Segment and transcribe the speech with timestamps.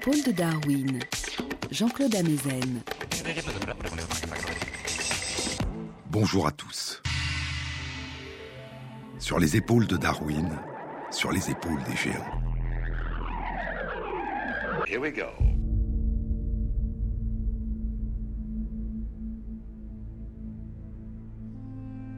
[0.00, 1.00] Épaules de Darwin,
[1.72, 2.82] Jean-Claude Amezen.
[6.08, 7.02] Bonjour à tous.
[9.18, 10.56] Sur les épaules de Darwin,
[11.10, 12.40] sur les épaules des géants.
[14.86, 15.26] Here we go.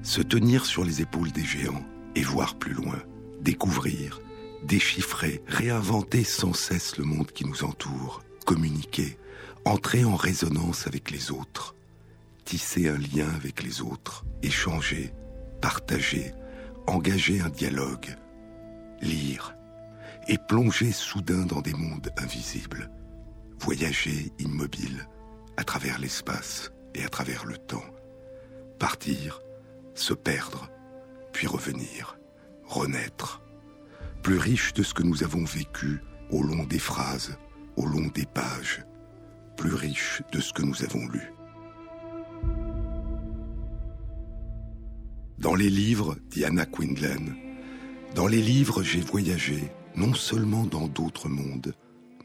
[0.02, 1.82] Se tenir sur les épaules des géants
[2.14, 2.98] et voir plus loin,
[3.40, 4.20] découvrir,
[4.62, 9.18] déchiffrer, réinventer sans cesse le monde qui nous entoure, communiquer,
[9.64, 11.74] entrer en résonance avec les autres,
[12.44, 15.12] tisser un lien avec les autres, échanger,
[15.60, 16.32] partager,
[16.86, 18.16] engager un dialogue,
[19.00, 19.54] lire,
[20.28, 22.90] et plonger soudain dans des mondes invisibles,
[23.58, 25.08] voyager immobile
[25.56, 27.84] à travers l'espace et à travers le temps,
[28.78, 29.42] partir,
[29.94, 30.68] se perdre,
[31.32, 32.18] puis revenir,
[32.64, 33.42] renaître,
[34.22, 37.36] plus riche de ce que nous avons vécu au long des phrases,
[37.76, 38.84] au long des pages,
[39.56, 41.32] plus riche de ce que nous avons lu.
[45.38, 47.34] Dans les livres, dit Anna Quindlen,
[48.14, 51.74] dans les livres j'ai voyagé non seulement dans d'autres mondes,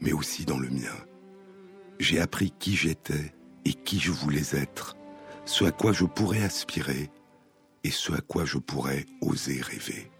[0.00, 0.96] mais aussi dans le mien.
[1.98, 4.96] J'ai appris qui j'étais et qui je voulais être,
[5.46, 7.10] ce à quoi je pourrais aspirer
[7.84, 10.10] et ce à quoi je pourrais oser rêver.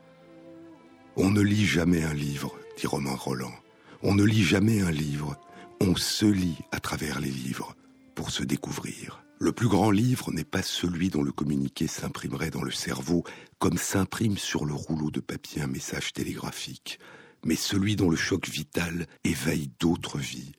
[1.19, 3.55] On ne lit jamais un livre, dit Romain Roland.
[4.03, 5.41] On ne lit jamais un livre,
[5.81, 7.75] on se lit à travers les livres
[8.15, 9.25] pour se découvrir.
[9.39, 13.25] Le plus grand livre n'est pas celui dont le communiqué s'imprimerait dans le cerveau
[13.59, 16.99] comme s'imprime sur le rouleau de papier un message télégraphique,
[17.47, 20.53] mais celui dont le choc vital éveille d'autres vies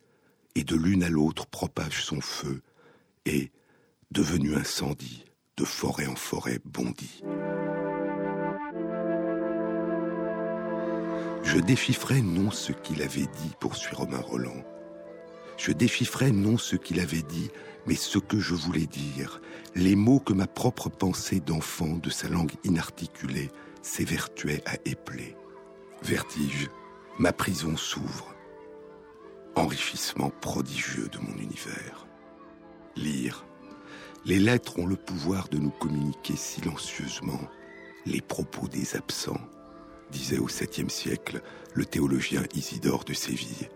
[0.56, 2.64] et de l'une à l'autre propage son feu
[3.28, 3.52] et,
[4.10, 5.24] devenu incendie,
[5.56, 7.22] de forêt en forêt bondit.
[11.48, 14.66] Je déchiffrais non ce qu'il avait dit, poursuit Romain Roland.
[15.56, 17.50] Je déchiffrais non ce qu'il avait dit,
[17.86, 19.40] mais ce que je voulais dire,
[19.74, 23.50] les mots que ma propre pensée d'enfant de sa langue inarticulée
[23.82, 25.38] s'évertuait à épeler.
[26.04, 26.70] Vertige,
[27.18, 28.36] ma prison s'ouvre.
[29.56, 32.08] Enrichissement prodigieux de mon univers.
[32.98, 33.46] Lire,
[34.26, 37.40] les lettres ont le pouvoir de nous communiquer silencieusement
[38.06, 39.40] les propos des absents,
[40.12, 41.42] disait au 7e siècle
[41.74, 43.70] le théologien Isidore de Séville.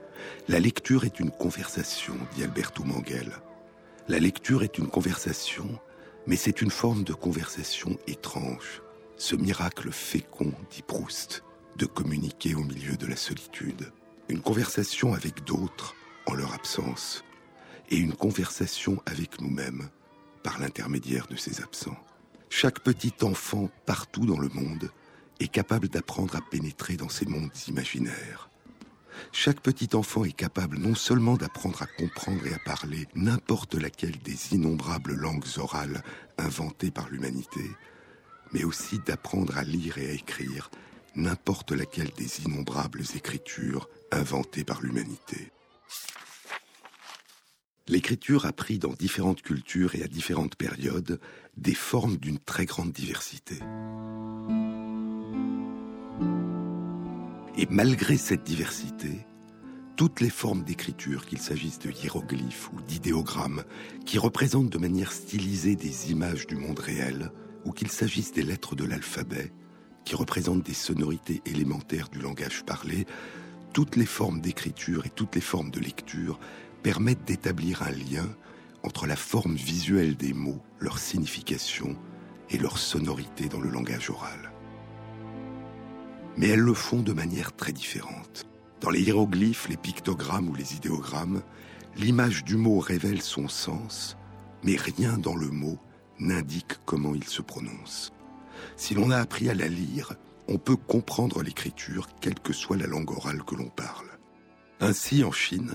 [0.47, 3.31] La lecture est une conversation, dit Alberto Manguel.
[4.07, 5.79] La lecture est une conversation,
[6.27, 8.81] mais c'est une forme de conversation étrange.
[9.17, 11.43] Ce miracle fécond, dit Proust,
[11.77, 13.91] de communiquer au milieu de la solitude.
[14.29, 17.23] Une conversation avec d'autres en leur absence,
[17.89, 19.89] et une conversation avec nous-mêmes
[20.43, 21.97] par l'intermédiaire de ces absents.
[22.49, 24.89] Chaque petit enfant partout dans le monde
[25.41, 28.49] est capable d'apprendre à pénétrer dans ces mondes imaginaires.
[29.31, 34.17] Chaque petit enfant est capable non seulement d'apprendre à comprendre et à parler n'importe laquelle
[34.19, 36.03] des innombrables langues orales
[36.37, 37.63] inventées par l'humanité,
[38.51, 40.69] mais aussi d'apprendre à lire et à écrire
[41.15, 45.51] n'importe laquelle des innombrables écritures inventées par l'humanité.
[47.87, 51.19] L'écriture a pris dans différentes cultures et à différentes périodes
[51.57, 53.59] des formes d'une très grande diversité.
[57.61, 59.19] Et malgré cette diversité,
[59.95, 63.63] toutes les formes d'écriture, qu'il s'agisse de hiéroglyphes ou d'idéogrammes,
[64.03, 67.31] qui représentent de manière stylisée des images du monde réel,
[67.63, 69.53] ou qu'il s'agisse des lettres de l'alphabet,
[70.05, 73.05] qui représentent des sonorités élémentaires du langage parlé,
[73.73, 76.39] toutes les formes d'écriture et toutes les formes de lecture
[76.81, 78.27] permettent d'établir un lien
[78.81, 81.95] entre la forme visuelle des mots, leur signification
[82.49, 84.50] et leur sonorité dans le langage oral.
[86.37, 88.45] Mais elles le font de manière très différente.
[88.79, 91.41] Dans les hiéroglyphes, les pictogrammes ou les idéogrammes,
[91.97, 94.17] l'image du mot révèle son sens,
[94.63, 95.77] mais rien dans le mot
[96.19, 98.11] n'indique comment il se prononce.
[98.75, 100.13] Si l'on a appris à la lire,
[100.47, 104.07] on peut comprendre l'écriture, quelle que soit la langue orale que l'on parle.
[104.79, 105.73] Ainsi, en Chine,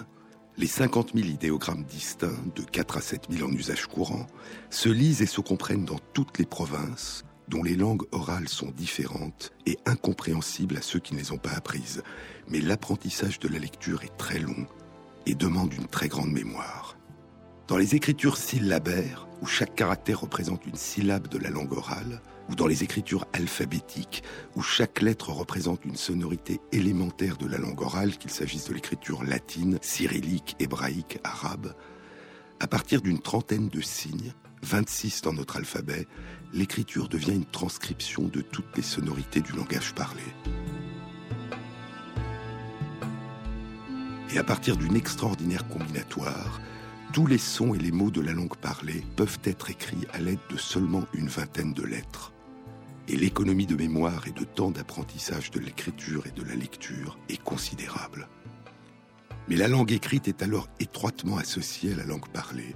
[0.57, 4.27] les 50 000 idéogrammes distincts, de 4 à 7 000 en usage courant,
[4.71, 9.53] se lisent et se comprennent dans toutes les provinces, dont les langues orales sont différentes
[9.67, 12.03] et incompréhensibles à ceux qui ne les ont pas apprises.
[12.49, 14.67] Mais l'apprentissage de la lecture est très long
[15.27, 16.97] et demande une très grande mémoire.
[17.69, 22.55] Dans les écritures syllabaires, où chaque caractère représente une syllabe de la langue orale, ou
[22.55, 24.23] dans les écritures alphabétiques,
[24.55, 29.25] où chaque lettre représente une sonorité élémentaire de la langue orale, qu'il s'agisse de l'écriture
[29.25, 31.75] latine, cyrillique, hébraïque, arabe,
[32.61, 34.33] à partir d'une trentaine de signes,
[34.63, 36.07] 26 dans notre alphabet,
[36.53, 40.23] l'écriture devient une transcription de toutes les sonorités du langage parlé.
[44.35, 46.61] Et à partir d'une extraordinaire combinatoire,
[47.13, 50.41] tous les sons et les mots de la langue parlée peuvent être écrits à l'aide
[50.51, 52.33] de seulement une vingtaine de lettres.
[53.09, 57.43] Et l'économie de mémoire et de temps d'apprentissage de l'écriture et de la lecture est
[57.43, 58.29] considérable.
[59.49, 62.75] Mais la langue écrite est alors étroitement associée à la langue parlée,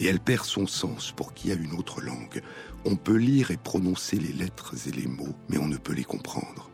[0.00, 2.42] et elle perd son sens pour qui a une autre langue.
[2.84, 6.04] On peut lire et prononcer les lettres et les mots, mais on ne peut les
[6.04, 6.70] comprendre.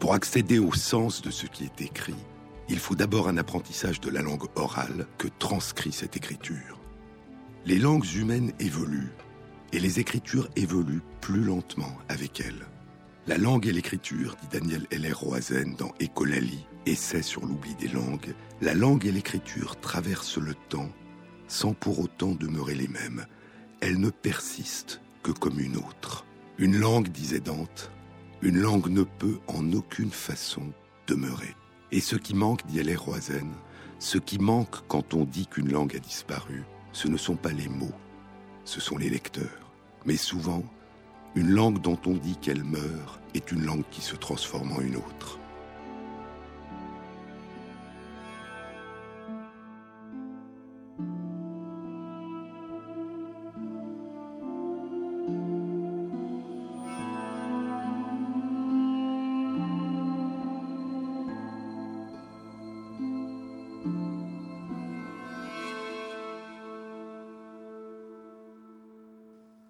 [0.00, 2.14] Pour accéder au sens de ce qui est écrit,
[2.68, 6.80] il faut d'abord un apprentissage de la langue orale que transcrit cette écriture.
[7.64, 9.12] Les langues humaines évoluent,
[9.72, 12.66] et les écritures évoluent plus lentement avec elles.
[13.26, 18.34] La langue et l'écriture, dit Daniel Heller Roazen dans Écolalie, Essai sur l'oubli des langues,
[18.60, 20.90] la langue et l'écriture traversent le temps
[21.48, 23.26] sans pour autant demeurer les mêmes.
[23.80, 26.24] Elles ne persistent que comme une autre.
[26.58, 27.90] Une langue, disait Dante,
[28.42, 30.72] une langue ne peut en aucune façon
[31.06, 31.54] demeurer.
[31.92, 33.00] Et ce qui manque, dit L.R.
[33.02, 33.52] Roizen,
[33.98, 37.68] ce qui manque quand on dit qu'une langue a disparu, ce ne sont pas les
[37.68, 37.94] mots,
[38.64, 39.72] ce sont les lecteurs.
[40.04, 40.62] Mais souvent,
[41.34, 44.96] une langue dont on dit qu'elle meurt est une langue qui se transforme en une
[44.96, 45.38] autre.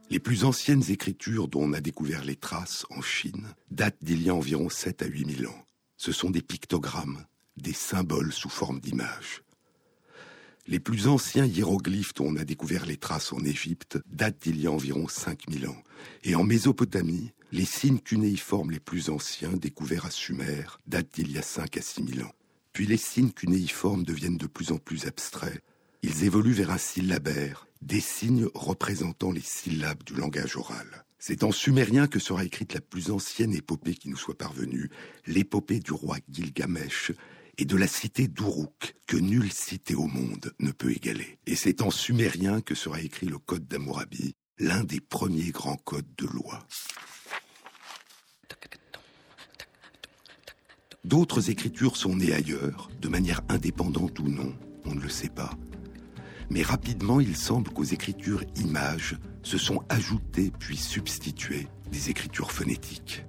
[0.08, 4.30] Les plus anciennes écritures dont on a découvert les traces en Chine datent d'il y
[4.30, 5.64] a environ 7 à 8 000 ans.
[5.96, 7.24] Ce sont des pictogrammes,
[7.56, 9.42] des symboles sous forme d'images.
[10.68, 14.68] Les plus anciens hiéroglyphes dont on a découvert les traces en Égypte datent d'il y
[14.68, 15.82] a environ 5000 ans.
[16.22, 21.38] Et en Mésopotamie, les signes cunéiformes les plus anciens découverts à Sumer datent d'il y
[21.38, 22.32] a 5 à 6000 ans.
[22.72, 25.62] Puis les signes cunéiformes deviennent de plus en plus abstraits.
[26.02, 31.04] Ils évoluent vers un syllabaire, des signes représentant les syllabes du langage oral.
[31.18, 34.90] C'est en sumérien que sera écrite la plus ancienne épopée qui nous soit parvenue,
[35.26, 37.12] l'épopée du roi Gilgamesh
[37.58, 41.38] et de la cité d'Uruk, que nulle cité au monde ne peut égaler.
[41.46, 46.14] Et c'est en sumérien que sera écrit le Code d'Amourabi, l'un des premiers grands codes
[46.18, 46.66] de loi.
[51.04, 55.56] D'autres écritures sont nées ailleurs, de manière indépendante ou non, on ne le sait pas
[56.50, 63.24] mais rapidement il semble qu'aux écritures images se sont ajoutées puis substituées des écritures phonétiques.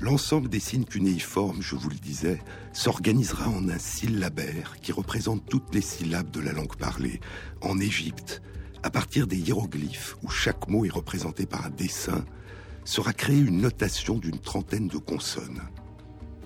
[0.00, 2.40] L'ensemble des signes cunéiformes, je vous le disais,
[2.72, 7.20] s'organisera en un syllabaire qui représente toutes les syllabes de la langue parlée.
[7.60, 8.42] En Égypte,
[8.82, 12.24] à partir des hiéroglyphes où chaque mot est représenté par un dessin,
[12.84, 15.62] sera créée une notation d'une trentaine de consonnes.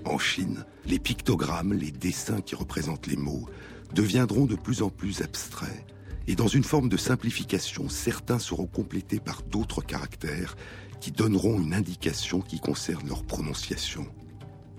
[0.05, 3.49] En Chine, les pictogrammes, les dessins qui représentent les mots,
[3.95, 5.87] deviendront de plus en plus abstraits
[6.28, 10.56] et dans une forme de simplification, certains seront complétés par d'autres caractères
[11.00, 14.06] qui donneront une indication qui concerne leur prononciation.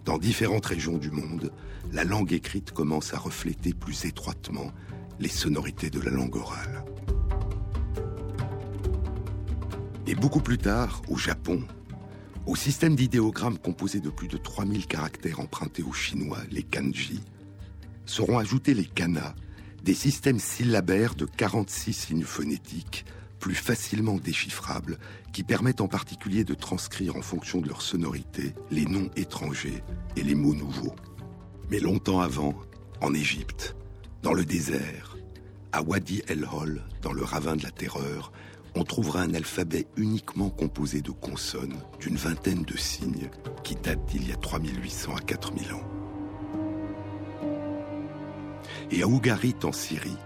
[0.03, 1.51] Dans différentes régions du monde,
[1.91, 4.71] la langue écrite commence à refléter plus étroitement
[5.19, 6.83] les sonorités de la langue orale.
[10.05, 11.63] Et beaucoup plus tard, au Japon,
[12.45, 17.19] au système d'idéogrammes composé de plus de 3000 caractères empruntés au chinois, les kanji,
[18.05, 19.35] seront ajoutés les kanas,
[19.83, 23.05] des systèmes syllabaires de 46 signes phonétiques,
[23.39, 24.97] plus facilement déchiffrables,
[25.33, 29.83] qui permettent en particulier de transcrire en fonction de leur sonorité les noms étrangers
[30.15, 30.95] et les mots nouveaux.
[31.69, 32.55] Mais longtemps avant,
[33.01, 33.75] en Égypte,
[34.23, 35.17] dans le désert,
[35.71, 38.31] à Wadi el-Hol, dans le ravin de la terreur,
[38.75, 43.29] on trouvera un alphabet uniquement composé de consonnes, d'une vingtaine de signes,
[43.63, 45.96] qui datent d'il y a 3800 à 4000 ans
[48.91, 50.17] et à Ougarit en Syrie,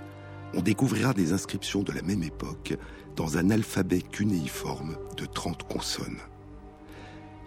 [0.53, 2.73] on découvrira des inscriptions de la même époque
[3.15, 6.19] dans un alphabet cunéiforme de 30 consonnes.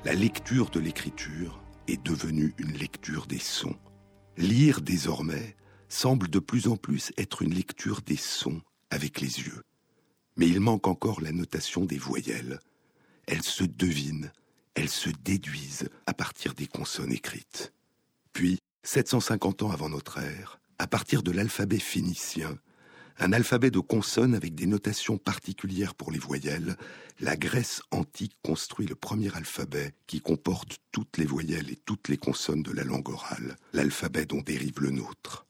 [0.05, 3.77] La lecture de l'écriture est devenue une lecture des sons.
[4.37, 5.57] Lire désormais
[5.89, 9.63] semble de plus en plus être une lecture des sons avec les yeux.
[10.37, 12.59] Mais il manque encore la notation des voyelles.
[13.27, 14.33] Elles se devinent,
[14.75, 17.73] elles se déduisent à partir des consonnes écrites.
[18.33, 22.59] Puis, 750 ans avant notre ère, à partir de l'alphabet phénicien,
[23.19, 26.77] un alphabet de consonnes avec des notations particulières pour les voyelles,
[27.21, 32.17] la Grèce antique construit le premier alphabet qui comporte toutes les voyelles et toutes les
[32.17, 35.47] consonnes de la langue orale, l'alphabet dont dérive le nôtre.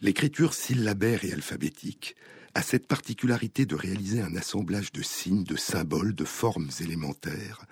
[0.00, 2.14] L'écriture syllabaire et alphabétique
[2.54, 7.64] a cette particularité de réaliser un assemblage de signes, de symboles, de formes élémentaires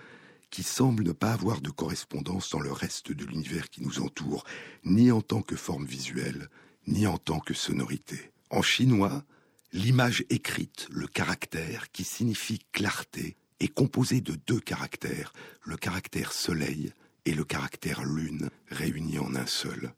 [0.51, 4.45] qui semblent ne pas avoir de correspondance dans le reste de l'univers qui nous entoure,
[4.85, 6.49] ni en tant que forme visuelle,
[6.87, 8.33] ni en tant que sonorité.
[8.51, 9.25] En chinois,
[9.73, 15.33] l'image écrite, le caractère, qui signifie clarté, est composé de deux caractères,
[15.65, 16.93] le caractère soleil
[17.25, 19.93] et le caractère lune, réunis en un seul.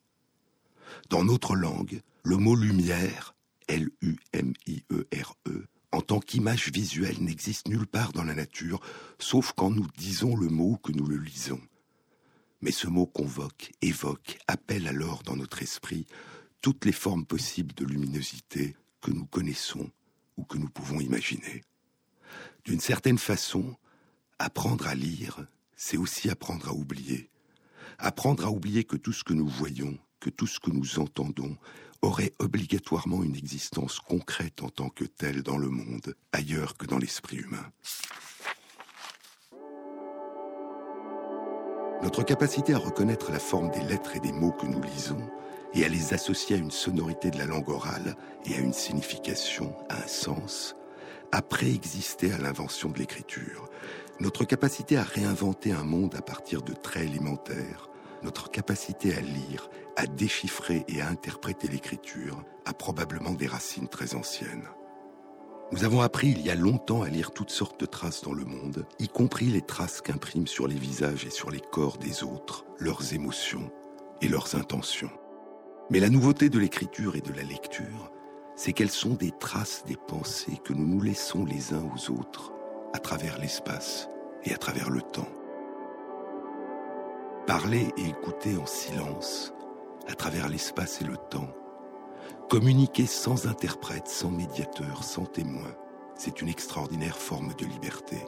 [1.10, 3.34] Dans notre langue, le mot lumière,
[3.68, 8.80] L-U-M-I-E-R-E, e, en tant qu'image visuelle n'existe nulle part dans la nature,
[9.18, 11.60] sauf quand nous disons le mot que nous le lisons.
[12.60, 16.06] Mais ce mot convoque, évoque, appelle alors dans notre esprit
[16.60, 19.90] toutes les formes possibles de luminosité que nous connaissons
[20.36, 21.62] ou que nous pouvons imaginer.
[22.64, 23.76] D'une certaine façon,
[24.38, 25.46] apprendre à lire,
[25.76, 27.30] c'est aussi apprendre à oublier.
[27.98, 31.56] Apprendre à oublier que tout ce que nous voyons, que tout ce que nous entendons,
[32.02, 36.98] aurait obligatoirement une existence concrète en tant que telle dans le monde, ailleurs que dans
[36.98, 37.72] l'esprit humain.
[42.02, 45.28] Notre capacité à reconnaître la forme des lettres et des mots que nous lisons
[45.74, 49.74] et à les associer à une sonorité de la langue orale et à une signification,
[49.88, 50.76] à un sens,
[51.32, 53.68] a préexisté à l'invention de l'écriture.
[54.20, 57.88] Notre capacité à réinventer un monde à partir de traits élémentaires,
[58.22, 64.14] notre capacité à lire, à déchiffrer et à interpréter l'écriture a probablement des racines très
[64.14, 64.68] anciennes.
[65.70, 68.44] Nous avons appris il y a longtemps à lire toutes sortes de traces dans le
[68.44, 72.64] monde, y compris les traces qu'impriment sur les visages et sur les corps des autres
[72.78, 73.70] leurs émotions
[74.22, 75.10] et leurs intentions.
[75.90, 78.12] Mais la nouveauté de l'écriture et de la lecture,
[78.56, 82.52] c'est qu'elles sont des traces des pensées que nous nous laissons les uns aux autres
[82.92, 84.10] à travers l'espace
[84.44, 85.28] et à travers le temps.
[87.46, 89.54] Parler et écouter en silence
[90.08, 91.48] à travers l'espace et le temps,
[92.50, 95.74] communiquer sans interprète, sans médiateur, sans témoin,
[96.14, 98.18] c'est une extraordinaire forme de liberté.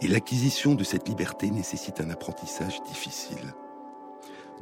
[0.00, 3.52] Et l'acquisition de cette liberté nécessite un apprentissage difficile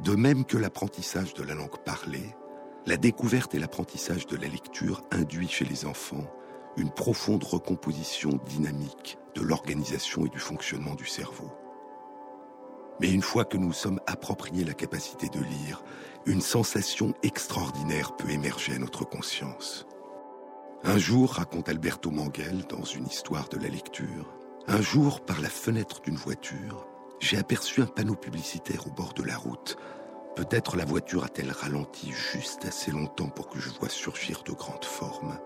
[0.03, 2.35] de même que l'apprentissage de la langue parlée,
[2.85, 6.25] la découverte et l'apprentissage de la lecture induit chez les enfants
[6.77, 11.51] une profonde recomposition dynamique de l'organisation et du fonctionnement du cerveau.
[12.99, 15.83] Mais une fois que nous sommes appropriés la capacité de lire,
[16.25, 19.85] une sensation extraordinaire peut émerger à notre conscience.
[20.83, 24.33] Un jour, raconte Alberto Manguel dans une histoire de la lecture,
[24.67, 26.87] un jour, par la fenêtre d'une voiture,
[27.19, 29.77] j'ai aperçu un panneau publicitaire au bord de la route.
[30.35, 34.85] Peut-être la voiture a-t-elle ralenti juste assez longtemps pour que je voie surgir de grandes
[34.85, 35.39] formes.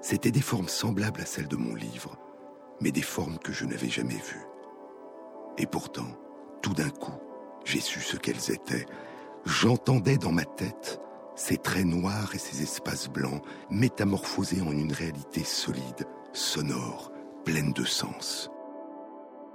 [0.00, 2.16] C'étaient des formes semblables à celles de mon livre,
[2.80, 4.46] mais des formes que je n'avais jamais vues.
[5.58, 6.08] Et pourtant,
[6.62, 7.18] tout d'un coup,
[7.64, 8.86] j'ai su ce qu'elles étaient.
[9.44, 11.00] J'entendais dans ma tête
[11.34, 17.12] ces traits noirs et ces espaces blancs métamorphosés en une réalité solide, sonore,
[17.44, 18.50] pleine de sens.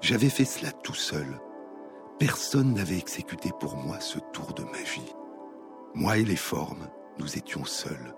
[0.05, 1.41] J'avais fait cela tout seul.
[2.19, 5.15] Personne n'avait exécuté pour moi ce tour de magie.
[5.95, 8.13] Moi et les formes, nous étions seuls.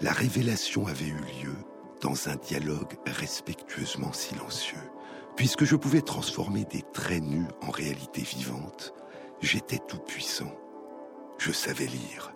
[0.00, 1.54] La révélation avait eu lieu
[2.00, 4.90] dans un dialogue respectueusement silencieux.
[5.36, 8.92] Puisque je pouvais transformer des traits nus en réalité vivante,
[9.40, 10.52] j'étais tout puissant.
[11.38, 12.32] Je savais lire.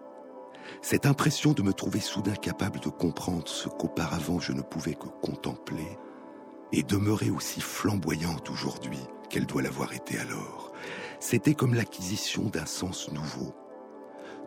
[0.83, 5.09] Cette impression de me trouver soudain capable de comprendre ce qu'auparavant je ne pouvais que
[5.21, 5.99] contempler
[6.73, 10.73] et demeurer aussi flamboyante aujourd'hui qu'elle doit l'avoir été alors.
[11.21, 13.55] C'était comme l'acquisition d'un sens nouveau.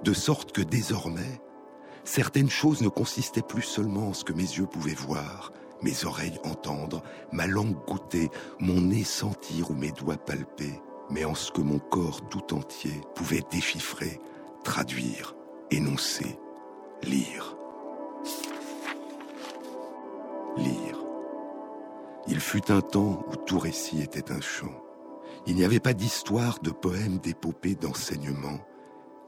[0.04, 1.42] De sorte que désormais,
[2.04, 5.52] certaines choses ne consistaient plus seulement en ce que mes yeux pouvaient voir,
[5.82, 11.36] mes oreilles entendre, ma langue goûter, mon nez sentir ou mes doigts palper, mais en
[11.36, 14.20] ce que mon corps tout entier pouvait déchiffrer,
[14.64, 15.36] traduire,
[15.72, 16.38] énoncer,
[17.04, 17.56] lire.
[20.58, 21.01] Lire.
[22.42, 24.84] Fut un temps où tout récit était un chant.
[25.48, 28.60] Il n'y avait pas d'histoire, de poème, d'épopée, d'enseignement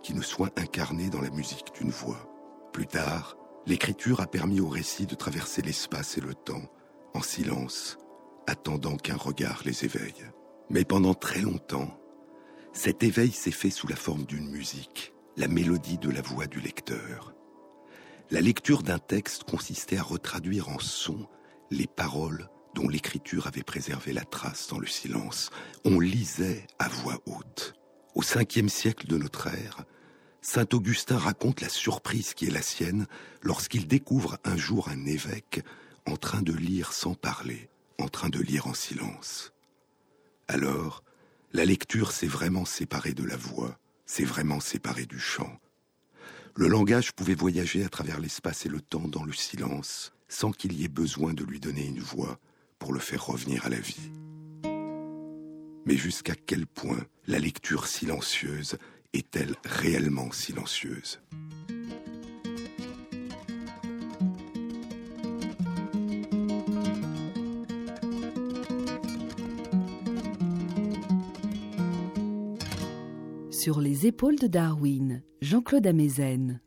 [0.01, 2.27] qui ne soit incarné dans la musique d'une voix.
[2.73, 6.63] Plus tard, l'écriture a permis au récit de traverser l'espace et le temps,
[7.13, 7.97] en silence,
[8.45, 10.25] attendant qu'un regard les éveille.
[10.69, 11.97] Mais pendant très longtemps,
[12.73, 16.59] cet éveil s'est fait sous la forme d'une musique, la mélodie de la voix du
[16.59, 17.33] lecteur.
[18.31, 21.29] La lecture d'un texte consistait à retraduire en son
[21.71, 25.49] les paroles dont l'écriture avait préservé la trace dans le silence.
[25.85, 27.73] On lisait à voix haute.
[28.15, 29.85] Au cinquième siècle de notre ère,
[30.41, 33.07] Saint Augustin raconte la surprise qui est la sienne
[33.41, 35.63] lorsqu'il découvre un jour un évêque
[36.05, 39.53] en train de lire sans parler, en train de lire en silence.
[40.47, 41.03] Alors,
[41.53, 45.59] la lecture s'est vraiment séparée de la voix, s'est vraiment séparée du chant.
[46.55, 50.73] Le langage pouvait voyager à travers l'espace et le temps dans le silence, sans qu'il
[50.73, 52.39] y ait besoin de lui donner une voix,
[52.83, 54.11] pour le faire revenir à la vie.
[55.85, 58.77] Mais jusqu'à quel point la lecture silencieuse
[59.13, 61.21] est-elle réellement silencieuse?
[73.49, 76.59] Sur les épaules de Darwin, Jean-Claude Amezen.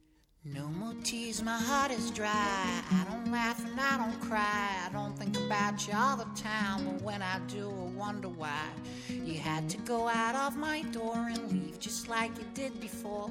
[3.31, 4.69] Laugh and I don't cry.
[4.87, 6.85] I don't think about you all the time.
[6.85, 8.67] But when I do, I wonder why.
[9.09, 13.31] You had to go out of my door and leave just like you did before.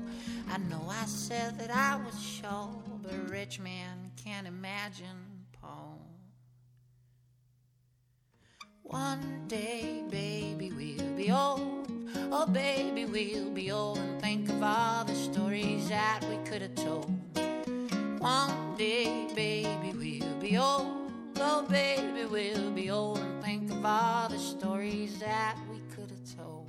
[0.50, 2.70] I know I said that I was sure,
[3.02, 6.02] but a rich man can't imagine Paul.
[8.84, 11.90] One day, baby, we'll be old.
[12.32, 16.76] Oh, baby, we'll be old and think of all the stories that we could have
[16.76, 17.15] told.
[18.26, 21.12] One day, baby, we'll be old.
[21.36, 26.36] Oh, baby, we'll be old and think of all the stories that we could have
[26.36, 26.68] told.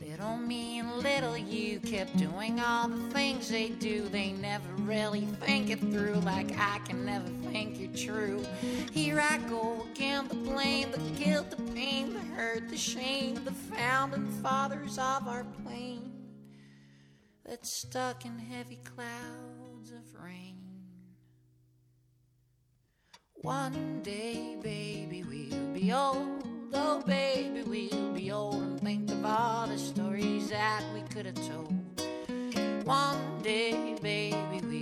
[0.00, 4.08] Little me and little you kept doing all the things they do.
[4.08, 8.42] They never really think it through, like I can never think you're true.
[8.92, 13.52] Here I go again, the blame, the guilt, the pain, the hurt, the shame, the
[13.52, 16.09] founding fathers of our plane
[17.50, 20.56] that's stuck in heavy clouds of rain.
[23.42, 26.44] One day, baby, we'll be old.
[26.72, 31.48] Oh, baby, we'll be old and think of all the stories that we could have
[31.48, 31.74] told.
[32.84, 34.36] One day, baby,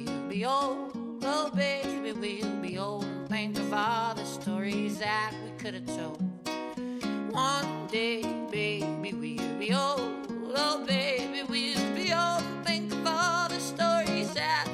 [0.05, 0.93] we'll be old.
[1.23, 5.87] Oh, baby, we'll be old and think of all the stories that we could have
[5.87, 6.21] told.
[7.33, 8.21] One day,
[8.51, 10.38] baby, we'll be old.
[10.51, 14.68] Oh, baby, we'll be old and think of all the stories that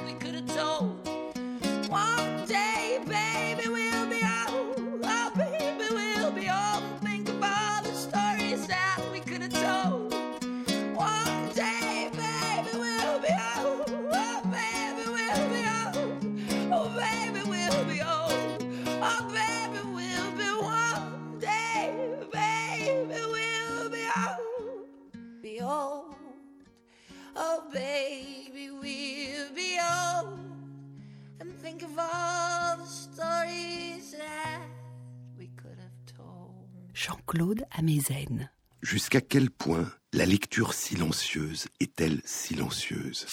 [37.71, 38.49] Amezen.
[38.81, 43.27] Jusqu'à quel point la lecture silencieuse est-elle silencieuse?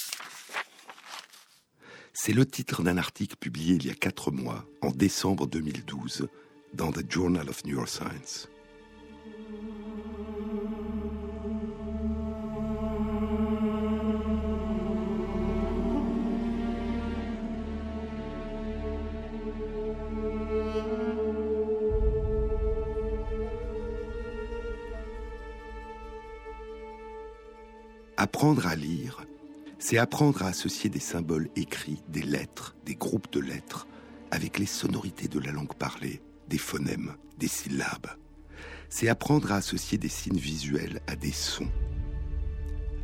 [2.12, 6.28] C'est le titre d'un article publié il y a quatre mois, en décembre 2012,
[6.74, 8.48] dans The Journal of Neuroscience.
[28.34, 29.26] Apprendre à lire,
[29.78, 33.86] c'est apprendre à associer des symboles écrits, des lettres, des groupes de lettres,
[34.30, 38.16] avec les sonorités de la langue parlée, des phonèmes, des syllabes.
[38.88, 41.70] C'est apprendre à associer des signes visuels à des sons.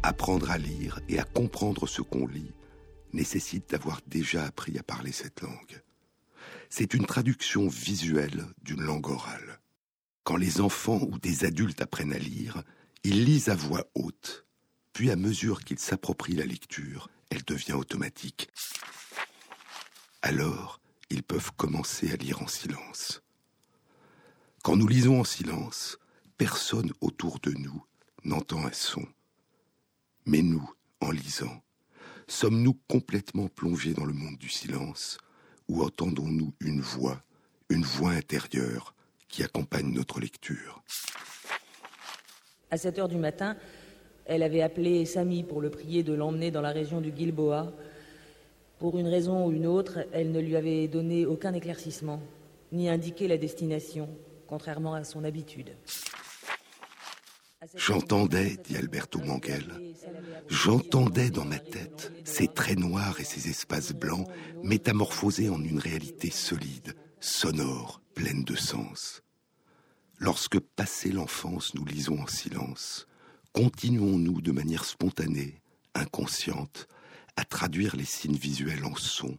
[0.02, 2.54] Apprendre à lire et à comprendre ce qu'on lit
[3.12, 5.82] nécessite d'avoir déjà appris à parler cette langue.
[6.70, 9.60] C'est une traduction visuelle d'une langue orale.
[10.24, 12.62] Quand les enfants ou des adultes apprennent à lire,
[13.04, 14.47] ils lisent à voix haute,
[14.92, 18.48] puis à mesure qu'ils s'approprient la lecture, elle devient automatique.
[20.22, 23.22] Alors, ils peuvent commencer à lire en silence.
[24.62, 25.98] Quand nous lisons en silence,
[26.36, 27.84] personne autour de nous
[28.24, 29.06] n'entend un son.
[30.26, 30.68] Mais nous,
[31.00, 31.62] en lisant,
[32.26, 35.18] sommes-nous complètement plongés dans le monde du silence
[35.68, 37.22] ou entendons-nous une voix,
[37.68, 38.94] une voix intérieure
[39.28, 40.82] qui accompagne notre lecture?
[42.70, 43.56] À 7 heures du matin,
[44.28, 47.72] elle avait appelé Samy pour le prier de l'emmener dans la région du Gilboa.
[48.78, 52.20] Pour une raison ou une autre, elle ne lui avait donné aucun éclaircissement,
[52.70, 54.08] ni indiqué la destination,
[54.46, 55.70] contrairement à son habitude.
[57.74, 59.72] J'entendais, dit Alberto Manguel,
[60.46, 64.28] j'entendais dans ma tête ces traits noirs et ces espaces blancs
[64.62, 69.22] métamorphosés en une réalité solide, sonore, pleine de sens.
[70.18, 73.08] Lorsque, passé l'enfance, nous lisons en silence,
[73.52, 75.60] continuons-nous de manière spontanée,
[75.94, 76.88] inconsciente,
[77.36, 79.38] à traduire les signes visuels en sons,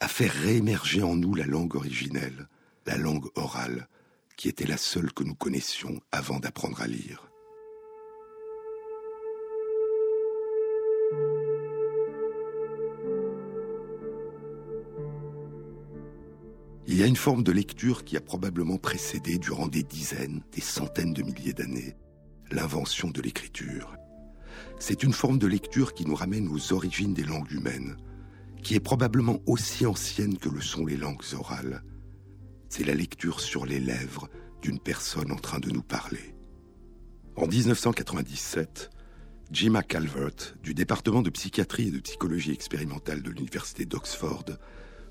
[0.00, 2.48] à faire réémerger en nous la langue originelle,
[2.86, 3.88] la langue orale,
[4.36, 7.30] qui était la seule que nous connaissions avant d'apprendre à lire.
[16.86, 20.60] Il y a une forme de lecture qui a probablement précédé durant des dizaines, des
[20.60, 21.94] centaines de milliers d'années,
[22.52, 23.96] l'invention de l'écriture.
[24.78, 27.96] C'est une forme de lecture qui nous ramène aux origines des langues humaines,
[28.62, 31.82] qui est probablement aussi ancienne que le sont les langues orales.
[32.68, 34.28] C'est la lecture sur les lèvres
[34.62, 36.34] d'une personne en train de nous parler.
[37.36, 38.90] En 1997,
[39.50, 44.44] Jima Calvert, du département de psychiatrie et de psychologie expérimentale de l'Université d'Oxford,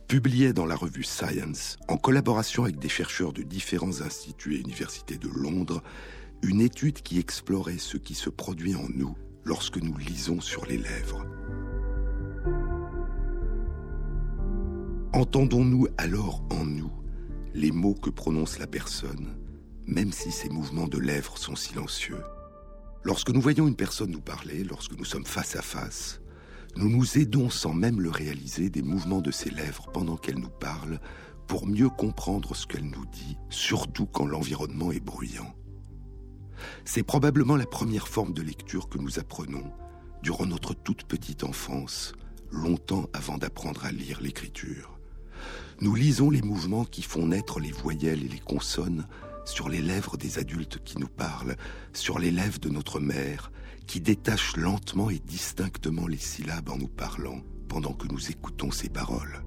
[0.08, 5.18] publiait dans la revue Science, en collaboration avec des chercheurs de différents instituts et universités
[5.18, 5.84] de Londres,
[6.42, 10.78] une étude qui explorait ce qui se produit en nous lorsque nous lisons sur les
[10.78, 11.26] lèvres.
[15.14, 16.92] Entendons-nous alors en nous
[17.54, 19.36] les mots que prononce la personne,
[19.88, 22.22] même si ces mouvements de lèvres sont silencieux
[23.04, 26.20] Lorsque nous voyons une personne nous parler, lorsque nous sommes face à face,
[26.76, 30.50] nous nous aidons sans même le réaliser des mouvements de ses lèvres pendant qu'elle nous
[30.50, 31.00] parle
[31.48, 35.56] pour mieux comprendre ce qu'elle nous dit, surtout quand l'environnement est bruyant.
[36.86, 39.72] C'est probablement la première forme de lecture que nous apprenons
[40.22, 42.14] durant notre toute petite enfance,
[42.52, 45.00] longtemps avant d'apprendre à lire l'écriture.
[45.82, 49.08] Nous lisons les mouvements qui font naître les voyelles et les consonnes
[49.46, 51.56] sur les lèvres des adultes qui nous parlent,
[51.94, 53.52] sur les lèvres de notre mère,
[53.88, 58.90] qui détache lentement et distinctement les syllabes en nous parlant pendant que nous écoutons ses
[58.90, 59.42] paroles.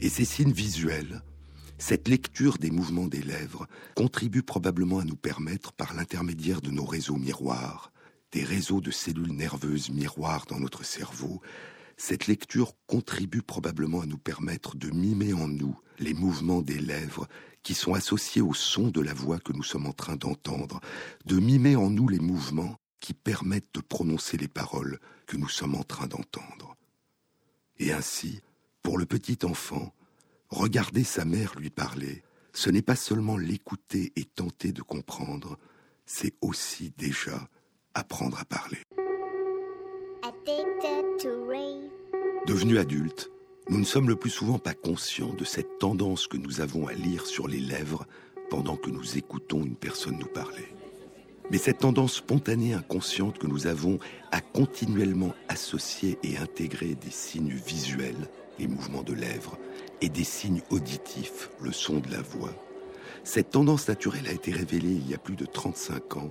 [0.00, 1.22] Et ces signes visuels,
[1.78, 6.84] cette lecture des mouvements des lèvres contribue probablement à nous permettre, par l'intermédiaire de nos
[6.84, 7.92] réseaux miroirs,
[8.32, 11.40] des réseaux de cellules nerveuses miroirs dans notre cerveau,
[11.96, 17.28] cette lecture contribue probablement à nous permettre de mimer en nous les mouvements des lèvres
[17.62, 20.80] qui sont associés au son de la voix que nous sommes en train d'entendre,
[21.24, 25.74] de mimer en nous les mouvements qui permettent de prononcer les paroles que nous sommes
[25.74, 26.76] en train d'entendre.
[27.78, 28.40] Et ainsi,
[28.84, 29.92] pour le petit enfant,
[30.50, 35.58] regarder sa mère lui parler, ce n'est pas seulement l'écouter et tenter de comprendre,
[36.06, 37.48] c'est aussi déjà
[37.94, 38.78] apprendre à parler.
[42.46, 43.30] Devenus adultes,
[43.70, 46.92] nous ne sommes le plus souvent pas conscients de cette tendance que nous avons à
[46.92, 48.06] lire sur les lèvres
[48.50, 50.68] pendant que nous écoutons une personne nous parler.
[51.50, 53.98] Mais cette tendance spontanée inconsciente que nous avons
[54.30, 59.58] à continuellement associer et intégrer des signes visuels, les mouvements de lèvres,
[60.00, 62.52] et des signes auditifs, le son de la voix,
[63.24, 66.30] cette tendance naturelle a été révélée il y a plus de 35 ans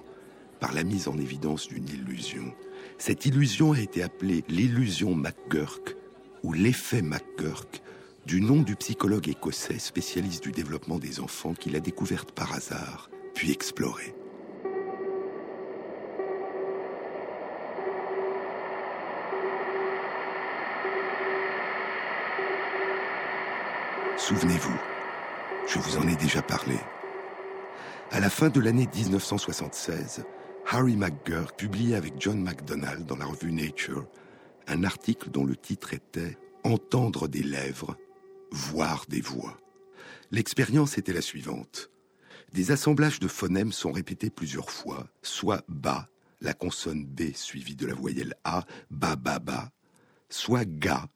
[0.59, 2.53] par la mise en évidence d'une illusion.
[2.99, 5.95] Cette illusion a été appelée l'illusion McGurk
[6.43, 7.81] ou l'effet McGurk
[8.27, 13.09] du nom du psychologue écossais spécialiste du développement des enfants qu'il a découverte par hasard,
[13.33, 14.13] puis explorée.
[24.25, 24.79] Souvenez-vous,
[25.67, 26.77] je vous en ai déjà parlé.
[28.09, 30.23] À la fin de l'année 1976,
[30.71, 34.07] Harry McGurk publiait avec John MacDonald dans la revue Nature
[34.67, 37.97] un article dont le titre était Entendre des lèvres,
[38.49, 39.57] voir des voix.
[40.31, 41.91] L'expérience était la suivante.
[42.53, 46.07] Des assemblages de phonèmes sont répétés plusieurs fois, soit ba,
[46.39, 49.73] la consonne B suivie de la voyelle A, ba ba ba,
[50.29, 51.09] soit ga,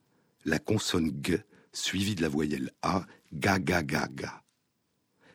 [0.43, 1.41] la consonne G
[1.77, 4.43] suivie de la voyelle A, ga ga ga ga.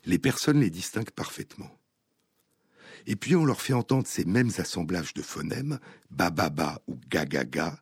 [0.05, 1.71] Les personnes les distinguent parfaitement.
[3.07, 5.79] Et puis on leur fait entendre ces mêmes assemblages de phonèmes,
[6.11, 7.81] ba ba ba ou ga ga ga,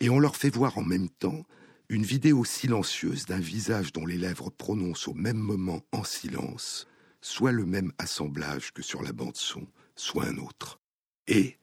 [0.00, 1.44] et on leur fait voir en même temps
[1.88, 6.86] une vidéo silencieuse d'un visage dont les lèvres prononcent au même moment en silence,
[7.20, 10.80] soit le même assemblage que sur la bande son, soit un autre.
[11.28, 11.58] Et,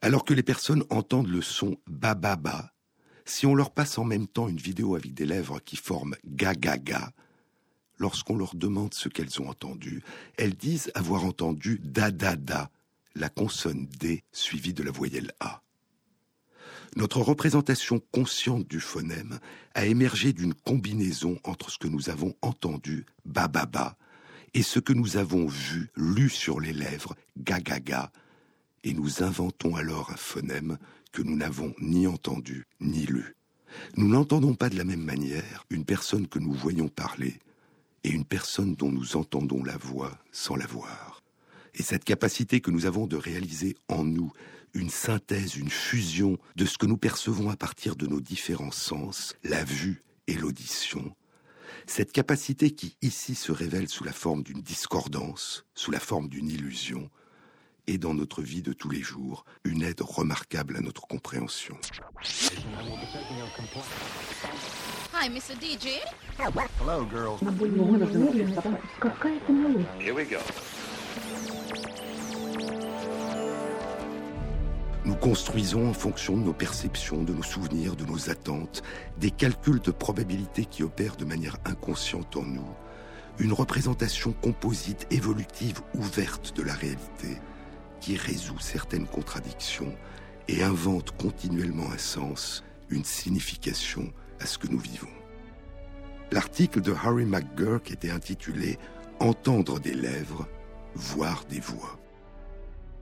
[0.00, 2.72] alors que les personnes entendent le son ba ba ba,
[3.26, 6.54] si on leur passe en même temps une vidéo avec des lèvres qui forment ga
[6.54, 7.12] ga
[7.98, 10.02] lorsqu'on leur demande ce qu'elles ont entendu,
[10.36, 12.70] elles disent avoir entendu da da da,
[13.14, 15.62] la consonne D suivie de la voyelle A.
[16.94, 19.38] Notre représentation consciente du phonème
[19.74, 23.96] a émergé d'une combinaison entre ce que nous avons entendu ba ba
[24.54, 28.10] et ce que nous avons vu, lu sur les lèvres ga ga,
[28.84, 30.78] et nous inventons alors un phonème
[31.16, 33.36] que nous n'avons ni entendu ni lu.
[33.96, 37.38] Nous n'entendons pas de la même manière une personne que nous voyons parler
[38.04, 41.22] et une personne dont nous entendons la voix sans la voir.
[41.72, 44.30] Et cette capacité que nous avons de réaliser en nous
[44.74, 49.34] une synthèse, une fusion de ce que nous percevons à partir de nos différents sens,
[49.42, 51.16] la vue et l'audition,
[51.86, 56.50] cette capacité qui ici se révèle sous la forme d'une discordance, sous la forme d'une
[56.50, 57.08] illusion,
[57.86, 61.76] est dans notre vie de tous les jours une aide remarquable à notre compréhension.
[65.14, 65.54] Hi, Mr.
[65.60, 66.00] DJ.
[66.38, 67.38] Hello, girls.
[75.04, 78.82] Nous construisons en fonction de nos perceptions, de nos souvenirs, de nos attentes,
[79.18, 82.68] des calculs de probabilité qui opèrent de manière inconsciente en nous,
[83.38, 87.38] une représentation composite, évolutive, ouverte de la réalité,
[88.00, 89.94] qui résout certaines contradictions
[90.48, 95.08] et invente continuellement un sens, une signification à ce que nous vivons.
[96.32, 98.78] L'article de Harry McGurk était intitulé
[99.18, 100.46] Entendre des lèvres,
[100.94, 101.98] voir des voix.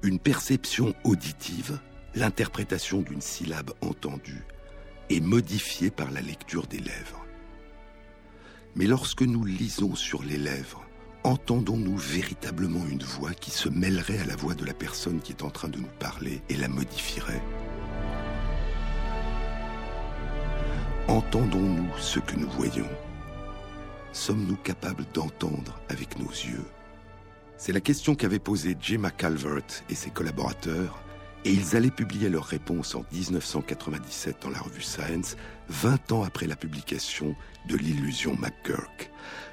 [0.02, 1.80] Une perception auditive,
[2.14, 4.44] l'interprétation d'une syllabe entendue,
[5.10, 7.24] est modifiée par la lecture des lèvres.
[8.76, 10.84] Mais lorsque nous lisons sur les lèvres,
[11.24, 15.42] entendons-nous véritablement une voix qui se mêlerait à la voix de la personne qui est
[15.42, 17.42] en train de nous parler et la modifierait?
[21.08, 22.88] Entendons-nous ce que nous voyons?
[24.12, 26.64] Sommes-nous capables d'entendre avec nos yeux?
[27.56, 31.03] C'est la question qu'avaient posée Gemma Calvert et ses collaborateurs
[31.44, 35.36] et ils allaient publier leur réponse en 1997 dans la revue Science,
[35.68, 37.34] 20 ans après la publication
[37.68, 39.10] de l'illusion McGurk.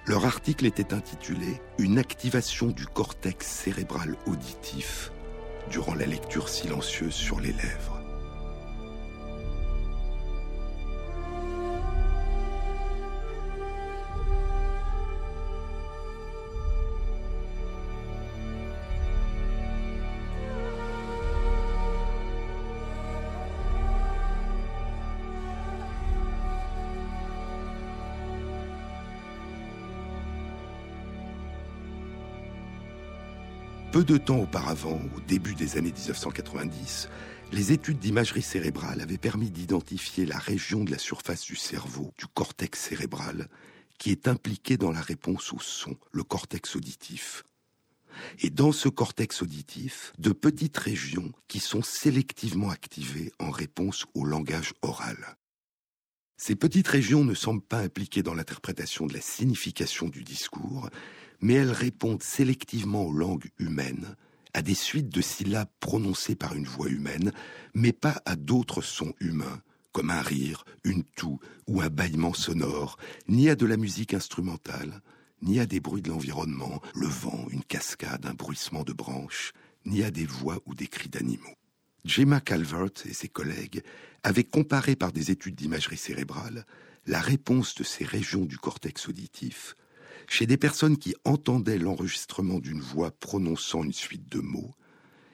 [0.07, 5.11] Leur article était intitulé Une activation du cortex cérébral auditif
[5.69, 8.00] durant la lecture silencieuse sur les lèvres.
[34.01, 37.07] Peu de temps auparavant, au début des années 1990,
[37.51, 42.25] les études d'imagerie cérébrale avaient permis d'identifier la région de la surface du cerveau, du
[42.25, 43.47] cortex cérébral,
[43.99, 47.43] qui est impliquée dans la réponse au son, le cortex auditif.
[48.39, 54.25] Et dans ce cortex auditif, de petites régions qui sont sélectivement activées en réponse au
[54.25, 55.37] langage oral.
[56.37, 60.89] Ces petites régions ne semblent pas impliquées dans l'interprétation de la signification du discours,
[61.41, 64.15] mais elles répondent sélectivement aux langues humaines,
[64.53, 67.31] à des suites de syllabes prononcées par une voix humaine,
[67.73, 72.97] mais pas à d'autres sons humains, comme un rire, une toux ou un bâillement sonore,
[73.27, 75.01] ni à de la musique instrumentale,
[75.41, 79.53] ni à des bruits de l'environnement, le vent, une cascade, un bruissement de branches,
[79.85, 81.55] ni à des voix ou des cris d'animaux.
[82.05, 83.83] Gemma Calvert et ses collègues
[84.23, 86.65] avaient comparé par des études d'imagerie cérébrale
[87.05, 89.75] la réponse de ces régions du cortex auditif
[90.31, 94.73] chez des personnes qui entendaient l'enregistrement d'une voix prononçant une suite de mots,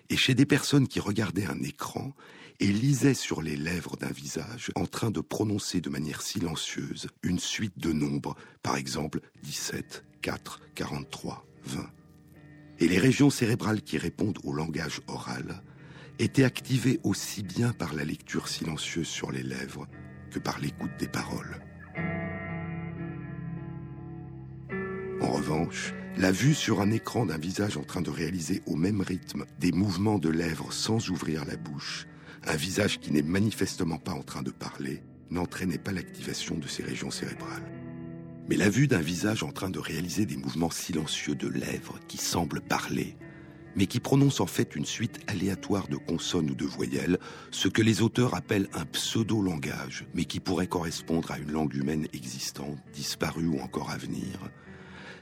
[0.09, 2.15] et chez des personnes qui regardaient un écran
[2.59, 7.37] et lisaient sur les lèvres d'un visage en train de prononcer de manière silencieuse une
[7.37, 11.91] suite de nombres, par exemple 17, 4, 43, 20.
[12.79, 15.61] Et les régions cérébrales qui répondent au langage oral
[16.17, 19.87] étaient activées aussi bien par la lecture silencieuse sur les lèvres
[20.31, 21.66] que par l'écoute des paroles.
[25.19, 29.01] En revanche, la vue sur un écran d'un visage en train de réaliser au même
[29.01, 32.07] rythme des mouvements de lèvres sans ouvrir la bouche,
[32.45, 35.01] un visage qui n'est manifestement pas en train de parler,
[35.31, 37.71] n'entraînait pas l'activation de ces régions cérébrales.
[38.47, 42.17] Mais la vue d'un visage en train de réaliser des mouvements silencieux de lèvres qui
[42.17, 43.17] semblent parler,
[43.75, 47.17] mais qui prononcent en fait une suite aléatoire de consonnes ou de voyelles,
[47.49, 52.07] ce que les auteurs appellent un pseudo-langage, mais qui pourrait correspondre à une langue humaine
[52.13, 54.39] existante, disparue ou encore à venir,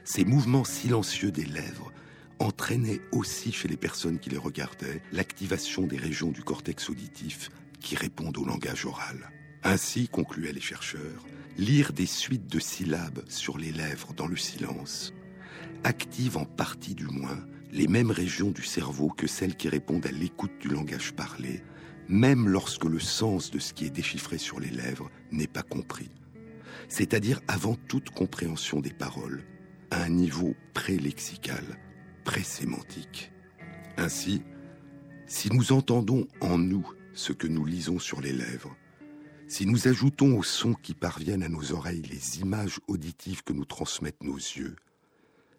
[0.06, 1.92] ces mouvements silencieux des lèvres
[2.38, 7.96] entraînaient aussi chez les personnes qui les regardaient l'activation des régions du cortex auditif qui
[7.96, 9.30] répondent au langage oral.
[9.64, 11.26] Ainsi, concluaient les chercheurs,
[11.58, 15.12] lire des suites de syllabes sur les lèvres dans le silence
[15.84, 17.38] active en partie du moins
[17.72, 21.62] les mêmes régions du cerveau que celles qui répondent à l'écoute du langage parlé,
[22.08, 26.10] même lorsque le sens de ce qui est déchiffré sur les lèvres n'est pas compris,
[26.88, 29.44] c'est-à-dire avant toute compréhension des paroles,
[29.90, 31.78] à un niveau pré-lexical,
[32.24, 33.32] pré-sémantique.
[33.96, 34.42] Ainsi,
[35.26, 38.76] si nous entendons en nous ce que nous lisons sur les lèvres,
[39.48, 43.64] si nous ajoutons aux sons qui parviennent à nos oreilles les images auditives que nous
[43.64, 44.76] transmettent nos yeux,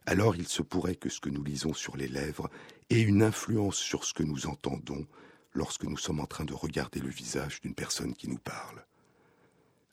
[0.06, 2.50] alors il se pourrait que ce que nous lisons sur les lèvres
[2.90, 5.06] ait une influence sur ce que nous entendons
[5.54, 8.86] lorsque nous sommes en train de regarder le visage d'une personne qui nous parle.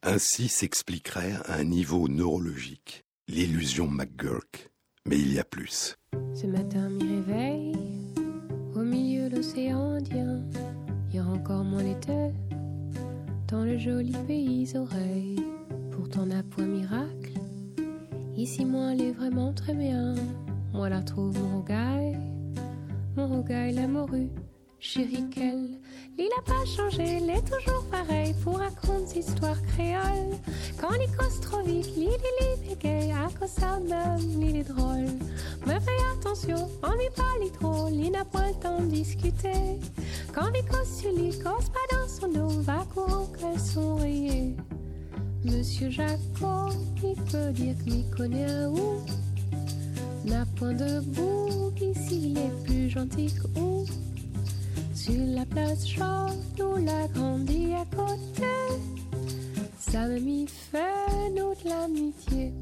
[0.02, 4.70] Ainsi s'expliquerait à un niveau neurologique L'illusion McGurk.
[5.06, 5.96] Mais il y a plus.
[6.34, 7.72] Ce matin, m'y réveille
[8.74, 10.42] au milieu de l'océan Indien.
[11.10, 12.32] Hier encore moins l'été
[13.48, 15.42] dans le joli pays oreilles.
[15.90, 17.32] Pourtant, n'a point miracle.
[18.36, 20.14] Ici, moi, elle est vraiment très bien.
[20.74, 22.18] Moi, la trouve mon rogaille,
[23.16, 24.28] mon rogaille, la morue.
[24.80, 25.80] Chérie, qu'elle
[26.16, 30.38] Il a pas changé, il est toujours pareil pour raconter histoires créoles.
[30.80, 35.08] Quand il cause trop vite, il est gay, à cause ça même, il est drôle.
[35.66, 39.80] Mais fais attention, on lui parle trop, il n'a pas le temps de discuter.
[40.32, 44.56] Quand il cause sur lui, cause pas dans son dos, va courant qu'elle rayées.
[45.44, 49.02] Monsieur Jacob, il peut dire m'y connaît un ou
[50.24, 53.58] N'a point de bouc, ici il est plus gentil que
[55.04, 58.48] Sur la place chaude où la grandi à côté.
[59.78, 62.54] Ça m'y fait nous de l'amitié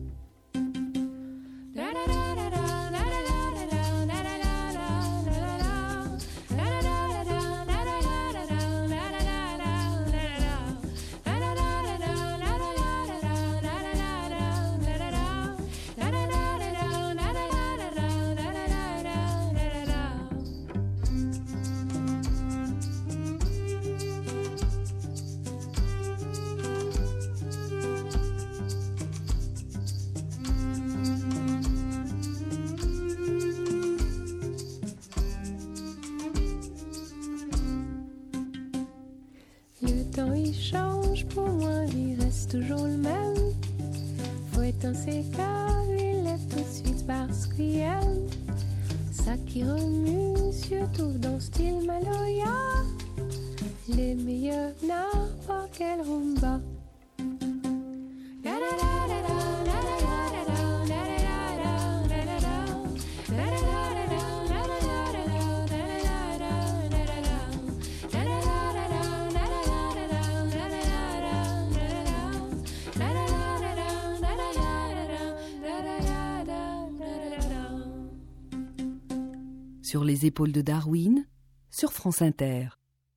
[80.23, 81.27] les épaules de Darwin,
[81.71, 82.69] sur France Inter.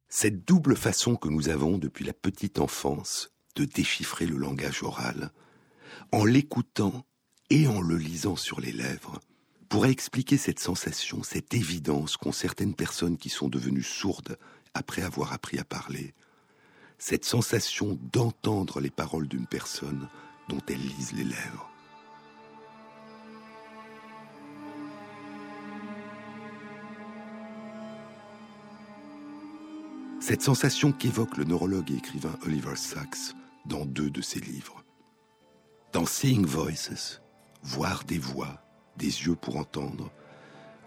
[0.09, 5.31] Cette double façon que nous avons depuis la petite enfance de déchiffrer le langage oral,
[6.11, 7.05] en l'écoutant
[7.51, 9.19] et en le lisant sur les lèvres,
[9.69, 14.37] pourrait expliquer cette sensation, cette évidence qu'ont certaines personnes qui sont devenues sourdes
[14.73, 16.15] après avoir appris à parler,
[16.97, 20.09] cette sensation d'entendre les paroles d'une personne
[20.49, 21.74] dont elles lisent les lèvres.
[30.27, 33.35] Cette sensation qu'évoque le neurologue et écrivain Oliver Sacks
[33.67, 34.83] dans deux de ses livres.
[35.93, 37.21] Dans Seeing Voices,
[37.61, 38.59] voir des voix,
[38.97, 40.09] des yeux pour entendre,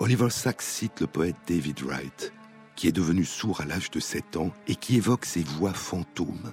[0.00, 2.32] Oliver Sacks cite le poète David Wright,
[2.74, 6.52] qui est devenu sourd à l'âge de 7 ans et qui évoque ces voix fantômes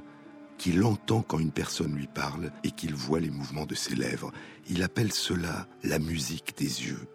[0.60, 4.32] qu'il entend quand une personne lui parle et qu'il voit les mouvements de ses lèvres.
[4.70, 7.08] Il appelle cela la musique des yeux.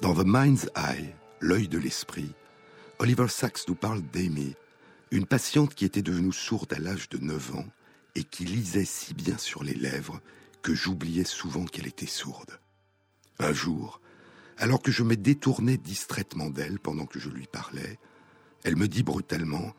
[0.00, 2.32] Dans The Mind's Eye, l'œil de l'esprit,
[2.98, 4.56] Oliver Sacks nous parle d'Amy,
[5.10, 7.66] une patiente qui était devenue sourde à l'âge de 9 ans
[8.14, 10.20] et qui lisait si bien sur les lèvres
[10.62, 12.60] que j'oubliais souvent qu'elle était sourde.
[13.38, 14.00] Un jour,
[14.56, 17.98] alors que je me détournais distraitement d'elle pendant que je lui parlais,
[18.62, 19.68] elle me dit brutalement⁇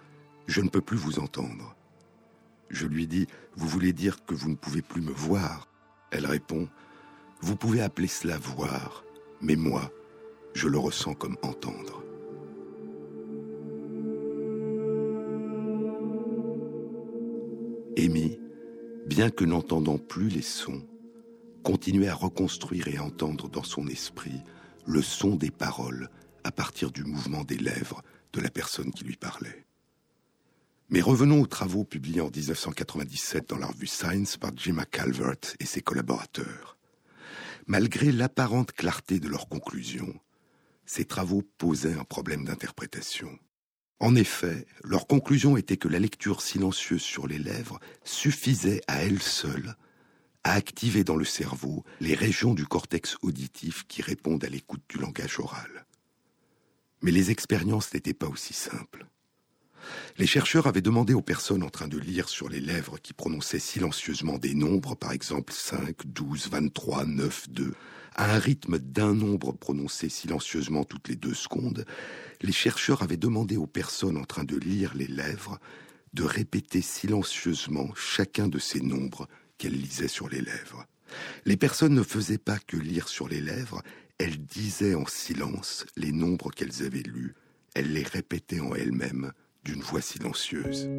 [0.47, 1.75] Je ne peux plus vous entendre⁇
[2.69, 3.23] Je lui dis⁇
[3.55, 5.65] Vous voulez dire que vous ne pouvez plus me voir?⁇
[6.11, 6.63] Elle répond⁇
[7.41, 9.05] Vous pouvez appeler cela voir,
[9.39, 9.91] mais moi,
[10.53, 12.03] je le ressens comme entendre.
[17.97, 18.39] Amy,
[19.05, 20.87] bien que n'entendant plus les sons,
[21.63, 24.41] continuait à reconstruire et entendre dans son esprit
[24.85, 26.09] le son des paroles
[26.43, 28.01] à partir du mouvement des lèvres
[28.33, 29.65] de la personne qui lui parlait.
[30.89, 35.65] Mais revenons aux travaux publiés en 1997 dans la revue Science par Jim Calvert et
[35.65, 36.77] ses collaborateurs.
[37.67, 40.13] Malgré l'apparente clarté de leurs conclusions,
[40.85, 43.37] ces travaux posaient un problème d'interprétation.
[44.01, 49.21] En effet, leur conclusion était que la lecture silencieuse sur les lèvres suffisait à elle
[49.21, 49.75] seule
[50.43, 54.97] à activer dans le cerveau les régions du cortex auditif qui répondent à l'écoute du
[54.97, 55.85] langage oral.
[57.03, 59.05] Mais les expériences n'étaient pas aussi simples.
[60.17, 63.59] Les chercheurs avaient demandé aux personnes en train de lire sur les lèvres qui prononçaient
[63.59, 67.73] silencieusement des nombres, par exemple 5, 12, 23, 9, 2,
[68.15, 71.85] à un rythme d'un nombre prononcé silencieusement toutes les deux secondes,
[72.41, 75.59] les chercheurs avaient demandé aux personnes en train de lire les lèvres
[76.13, 80.85] de répéter silencieusement chacun de ces nombres qu'elles lisaient sur les lèvres.
[81.45, 83.81] Les personnes ne faisaient pas que lire sur les lèvres,
[84.17, 87.35] elles disaient en silence les nombres qu'elles avaient lus,
[87.73, 89.31] elles les répétaient en elles-mêmes
[89.63, 90.89] d'une voix silencieuse.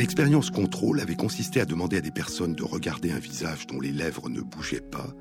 [0.00, 3.92] L'expérience contrôle avait consisté à demander à des personnes de regarder un visage dont les
[3.92, 5.12] lèvres ne bougeaient pas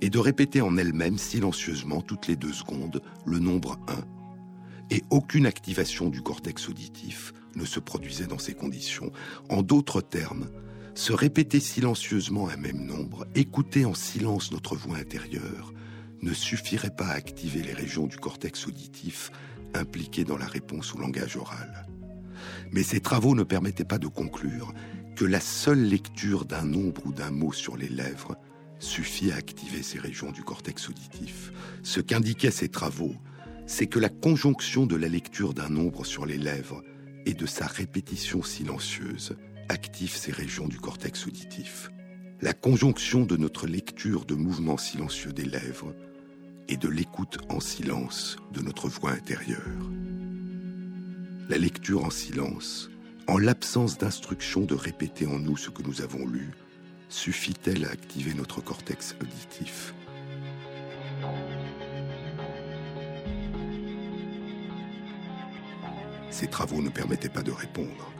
[0.00, 5.46] et de répéter en elles-mêmes silencieusement toutes les deux secondes le nombre 1 et aucune
[5.46, 9.10] activation du cortex auditif ne se produisait dans ces conditions.
[9.48, 10.48] En d'autres termes,
[10.94, 15.74] se répéter silencieusement un même nombre, écouter en silence notre voix intérieure,
[16.22, 19.32] ne suffirait pas à activer les régions du cortex auditif
[19.74, 21.88] impliquées dans la réponse au langage oral.
[22.72, 24.72] Mais ces travaux ne permettaient pas de conclure
[25.16, 28.36] que la seule lecture d'un nombre ou d'un mot sur les lèvres
[28.78, 31.52] suffit à activer ces régions du cortex auditif.
[31.82, 33.14] Ce qu'indiquaient ces travaux,
[33.66, 36.82] c'est que la conjonction de la lecture d'un nombre sur les lèvres
[37.26, 39.36] et de sa répétition silencieuse
[39.68, 41.90] active ces régions du cortex auditif.
[42.42, 45.94] La conjonction de notre lecture de mouvements silencieux des lèvres
[46.68, 49.90] et de l'écoute en silence de notre voix intérieure.
[51.46, 52.90] La lecture en silence,
[53.26, 56.52] en l'absence d'instruction de répéter en nous ce que nous avons lu,
[57.10, 59.94] suffit-elle à activer notre cortex auditif?
[66.30, 68.10] Ces travaux ne permettaient pas de répondre.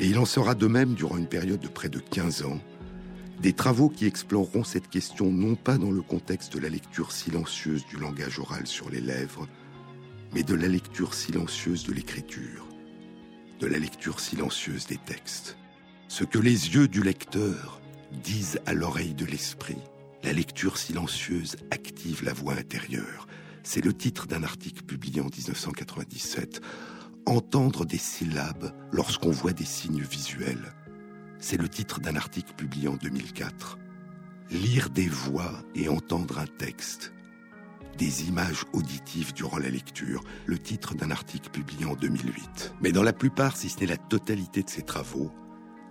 [0.00, 2.60] Et il en sera de même durant une période de près de 15 ans,
[3.40, 7.86] des travaux qui exploreront cette question non pas dans le contexte de la lecture silencieuse
[7.86, 9.46] du langage oral sur les lèvres,
[10.32, 12.66] mais de la lecture silencieuse de l'écriture,
[13.60, 15.56] de la lecture silencieuse des textes.
[16.08, 17.80] Ce que les yeux du lecteur
[18.12, 19.78] disent à l'oreille de l'esprit,
[20.22, 23.26] la lecture silencieuse active la voix intérieure.
[23.62, 26.60] C'est le titre d'un article publié en 1997.
[27.26, 30.74] Entendre des syllabes lorsqu'on voit des signes visuels.
[31.38, 33.78] C'est le titre d'un article publié en 2004.
[34.50, 37.12] Lire des voix et entendre un texte.
[37.98, 42.74] Des images auditives durant la lecture, le titre d'un article publié en 2008.
[42.80, 45.30] Mais dans la plupart, si ce n'est la totalité de ces travaux,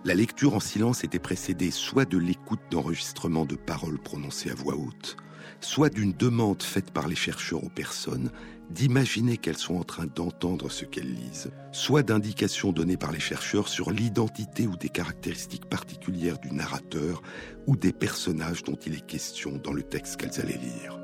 [0.04, 4.74] la lecture en silence était précédée soit de l'écoute d'enregistrements de paroles prononcées à voix
[4.74, 5.16] haute,
[5.60, 8.30] soit d'une demande faite par les chercheurs aux personnes
[8.70, 13.68] d'imaginer qu'elles sont en train d'entendre ce qu'elles lisent, soit d'indications données par les chercheurs
[13.68, 17.22] sur l'identité ou des caractéristiques particulières du narrateur
[17.66, 21.01] ou des personnages dont il est question dans le texte qu'elles allaient lire.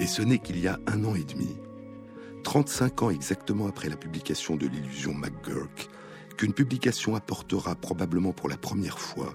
[0.00, 1.56] Et ce n'est qu'il y a un an et demi,
[2.42, 5.88] 35 ans exactement après la publication de l'illusion McGurk,
[6.36, 9.34] qu'une publication apportera probablement pour la première fois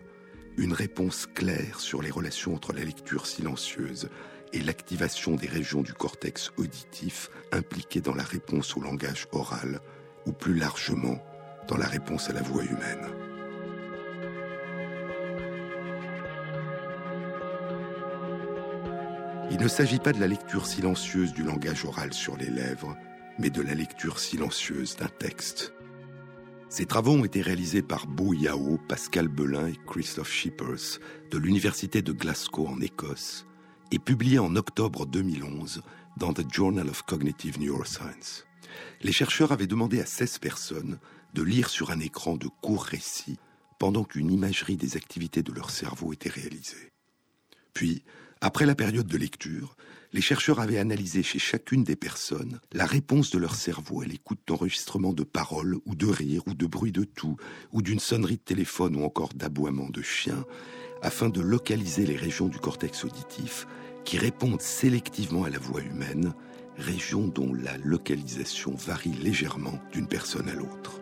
[0.58, 4.10] une réponse claire sur les relations entre la lecture silencieuse
[4.54, 9.80] et l'activation des régions du cortex auditif impliquées dans la réponse au langage oral,
[10.26, 11.24] ou plus largement
[11.68, 13.27] dans la réponse à la voix humaine.
[19.50, 22.98] Il ne s'agit pas de la lecture silencieuse du langage oral sur les lèvres,
[23.40, 25.74] mais de la lecture silencieuse d'un texte.
[26.70, 31.00] Ces travaux ont été réalisés par Bo Yao, Pascal Belin et Christophe Shippers
[31.32, 33.46] de l'Université de Glasgow en Écosse
[33.92, 35.82] et publiés en octobre 2011
[36.18, 38.46] dans The Journal of Cognitive Neuroscience.
[39.02, 41.00] Les chercheurs avaient demandé à 16 personnes
[41.34, 43.40] de lire sur un écran de courts récits
[43.80, 46.92] pendant qu'une imagerie des activités de leur cerveau était réalisée.
[47.74, 48.04] Puis,
[48.42, 49.76] après la période de lecture,
[50.14, 54.40] les chercheurs avaient analysé chez chacune des personnes la réponse de leur cerveau à l'écoute
[54.48, 57.38] d'enregistrements de paroles ou de rires ou de bruits de tout
[57.72, 60.46] ou d'une sonnerie de téléphone ou encore d'aboiement de chien
[61.02, 63.68] afin de localiser les régions du cortex auditif
[64.06, 66.34] qui répondent sélectivement à la voix humaine,
[66.78, 71.02] régions dont la localisation varie légèrement d'une personne à l'autre.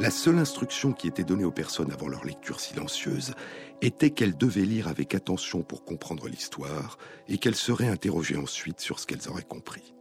[0.00, 3.34] La seule instruction qui était donnée aux personnes avant leur lecture silencieuse
[3.80, 8.98] était qu'elles devaient lire avec attention pour comprendre l'histoire et qu'elles seraient interrogées ensuite sur
[8.98, 9.94] ce qu'elles auraient compris.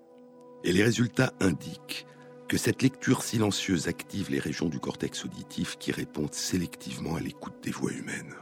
[0.64, 2.08] Et les résultats indiquent
[2.48, 7.62] que cette lecture silencieuse active les régions du cortex auditif qui répondent sélectivement à l'écoute
[7.62, 8.34] des voix humaines.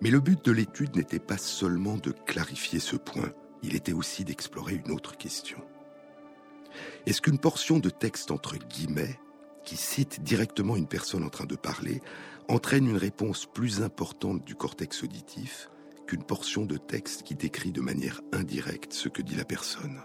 [0.00, 3.32] Mais le but de l'étude n'était pas seulement de clarifier ce point,
[3.64, 5.58] il était aussi d'explorer une autre question.
[7.06, 9.18] Est-ce qu'une portion de texte entre guillemets
[9.68, 12.00] qui cite directement une personne en train de parler
[12.48, 15.68] entraîne une réponse plus importante du cortex auditif
[16.06, 20.00] qu'une portion de texte qui décrit de manière indirecte ce que dit la personne.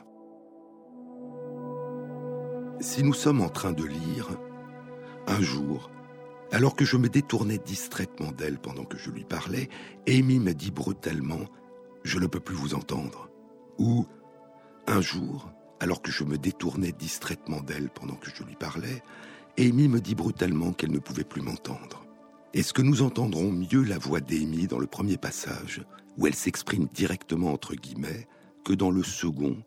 [2.81, 4.37] Si nous sommes en train de lire,
[5.27, 5.89] un jour,
[6.51, 9.69] alors que je me détournais distraitement d'elle pendant que je lui parlais,
[10.09, 11.35] Amy me dit brutalement⁇
[12.03, 13.29] Je ne peux plus vous entendre⁇
[13.81, 14.05] ou
[14.87, 15.49] un jour,
[15.79, 19.01] alors que je me détournais distraitement d'elle pendant que je lui parlais,
[19.59, 22.03] Amy me dit brutalement qu'elle ne pouvait plus m'entendre.
[22.55, 25.83] Est-ce que nous entendrons mieux la voix d'Amy dans le premier passage,
[26.17, 28.27] où elle s'exprime directement entre guillemets,
[28.65, 29.57] que dans le second,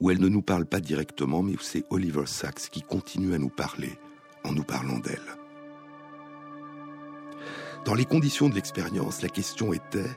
[0.00, 3.38] où elle ne nous parle pas directement, mais où c'est Oliver Sacks qui continue à
[3.38, 3.98] nous parler,
[4.44, 5.36] en nous parlant d'elle.
[7.84, 10.10] Dans les conditions de l'expérience, la question était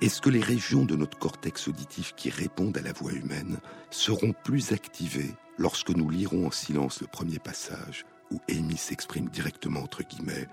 [0.00, 3.58] est-ce que les régions de notre cortex auditif qui répondent à la voix humaine
[3.90, 8.04] seront plus activées lorsque nous lirons en silence le premier passage
[8.34, 10.48] où Amy s'exprime directement entre guillemets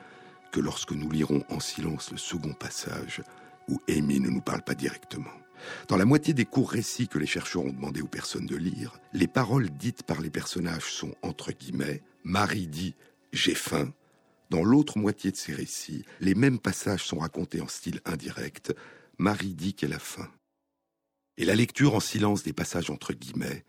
[0.51, 3.23] que lorsque nous lirons en silence le second passage
[3.67, 5.31] où Amy ne nous parle pas directement.
[5.87, 8.99] Dans la moitié des courts récits que les chercheurs ont demandé aux personnes de lire,
[9.13, 12.93] les paroles dites par les personnages sont entre guillemets Marie dit
[13.33, 13.91] j'ai faim.
[14.51, 18.75] Dans l'autre moitié de ces récits, les mêmes passages sont racontés en style indirect.
[19.17, 20.29] Marie dit qu'elle a faim.
[21.37, 23.63] Et la lecture en silence des passages entre guillemets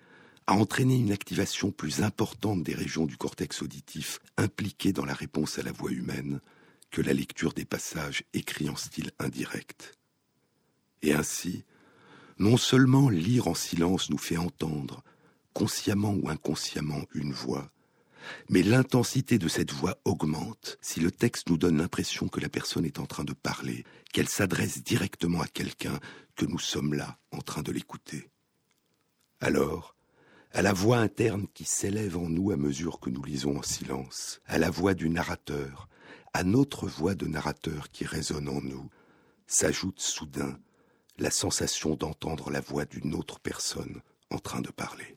[0.47, 5.59] a entraîné une activation plus importante des régions du cortex auditif impliquées dans la réponse
[5.59, 6.40] à la voix humaine
[6.90, 9.99] que la lecture des passages écrits en style indirect.
[11.03, 11.64] Et ainsi,
[12.38, 15.03] non seulement lire en silence nous fait entendre,
[15.55, 17.70] consciemment ou inconsciemment, une voix,
[18.49, 22.84] mais l'intensité de cette voix augmente si le texte nous donne l'impression que la personne
[22.84, 25.99] est en train de parler, qu'elle s'adresse directement à quelqu'un,
[26.36, 28.28] que nous sommes là en train de l'écouter.
[29.40, 29.97] Alors,
[30.55, 34.40] à la voix interne qui s'élève en nous à mesure que nous lisons en silence,
[34.46, 35.88] à la voix du narrateur,
[36.34, 38.90] à notre voix de narrateur qui résonne en nous,
[39.46, 40.59] s'ajoute soudain
[41.18, 45.16] la sensation d'entendre la voix d'une autre personne en train de parler.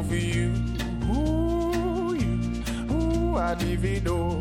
[0.00, 0.50] over you.
[1.12, 3.54] Ooh, you, ooh, I
[4.08, 4.40] all.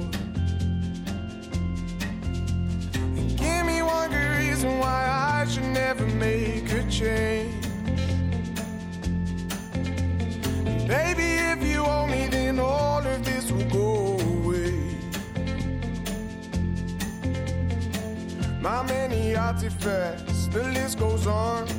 [3.18, 5.01] And give me one good reason why
[5.36, 7.66] I should never make a change.
[10.88, 14.80] Baby, if you owe me, then all of this will go away.
[18.62, 21.78] My many artifacts, the list goes on.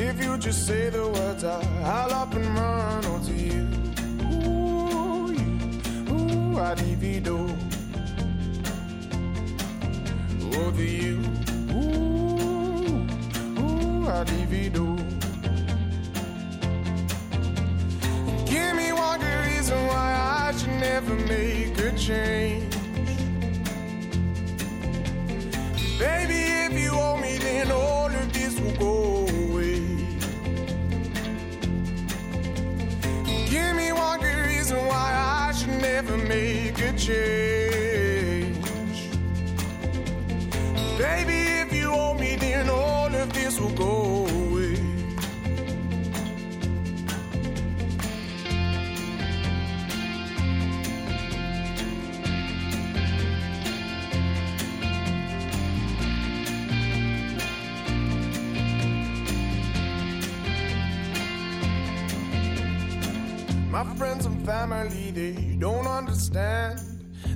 [0.00, 3.66] If you just say the words, I, I'll up and run onto you.
[4.30, 5.58] Ooh, you,
[6.14, 7.36] ooh, I divido.
[10.54, 11.18] Over you.
[11.74, 13.08] Ooh,
[13.58, 14.86] ooh, I divido.
[18.46, 22.72] Give me one good reason why I should never make a change.
[25.98, 29.17] Baby, if you owe me, then all of this will go
[36.08, 38.56] never make a change.
[40.96, 44.76] Baby, if you owe me, then all of this will go away.
[63.70, 66.80] My friends and family, they don't understand.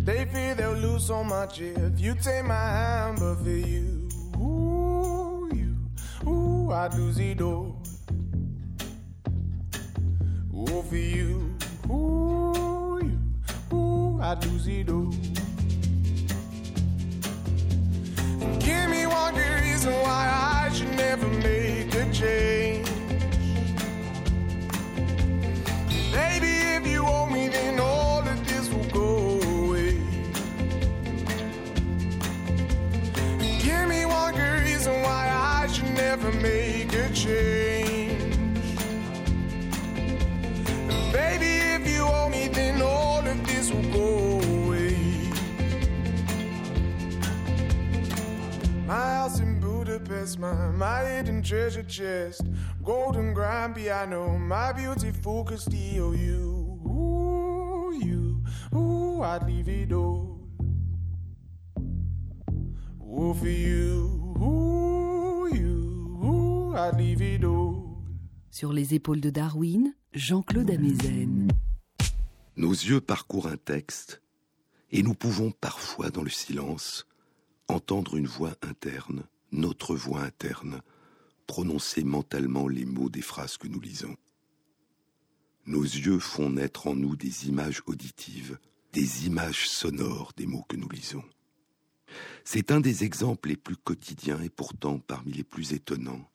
[0.04, 5.50] They fear they'll lose so much if you take my hand, but for you, ooh,
[5.52, 7.76] you, ooh, I'd lose it all.
[10.54, 11.54] Ooh, for you,
[11.90, 15.41] ooh, you, ooh, I'd lose it all.
[51.42, 52.42] Hidden treasure chest,
[52.82, 58.42] golden grand piano, my beautiful Castillo, you, ooh, you,
[58.74, 60.38] ooh, I'd leave it all.
[63.00, 67.82] Ooh, for you, ooh, you, ooh, I'd leave it all.
[68.50, 71.48] Sur les épaules de Darwin, Jean-Claude Amezen.
[72.56, 74.22] Nos yeux parcourent un texte
[74.90, 77.06] et nous pouvons parfois, dans le silence,
[77.68, 79.22] entendre une voix interne,
[79.52, 80.82] notre voix interne,
[81.52, 84.16] prononcer mentalement les mots des phrases que nous lisons.
[85.66, 88.58] Nos yeux font naître en nous des images auditives,
[88.94, 91.22] des images sonores des mots que nous lisons.
[92.42, 96.26] C'est un des exemples les plus quotidiens et pourtant parmi les plus étonnants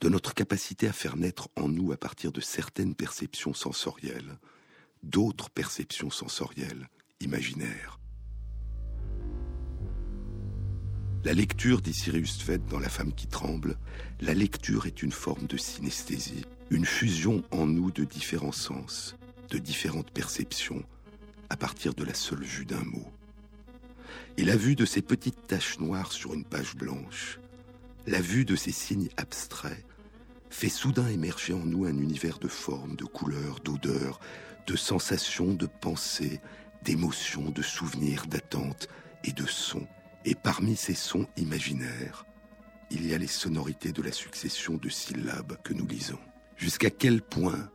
[0.00, 4.38] de notre capacité à faire naître en nous à partir de certaines perceptions sensorielles,
[5.02, 6.88] d'autres perceptions sensorielles,
[7.18, 7.98] imaginaires.
[11.24, 13.76] La lecture, dit Sirius Tveit dans La femme qui tremble,
[14.20, 19.14] la lecture est une forme de synesthésie, une fusion en nous de différents sens,
[19.48, 20.82] de différentes perceptions,
[21.48, 23.06] à partir de la seule vue d'un mot.
[24.36, 27.38] Et la vue de ces petites taches noires sur une page blanche,
[28.08, 29.86] la vue de ces signes abstraits,
[30.50, 34.18] fait soudain émerger en nous un univers de formes, de couleurs, d'odeurs,
[34.66, 36.40] de sensations, de pensées,
[36.82, 38.88] d'émotions, de souvenirs, d'attentes
[39.22, 39.86] et de sons.
[40.24, 42.26] Et parmi ces sons imaginaires,
[42.90, 46.18] il y a les sonorités de la succession de syllabes que nous lisons.
[46.56, 47.70] Jusqu'à quel point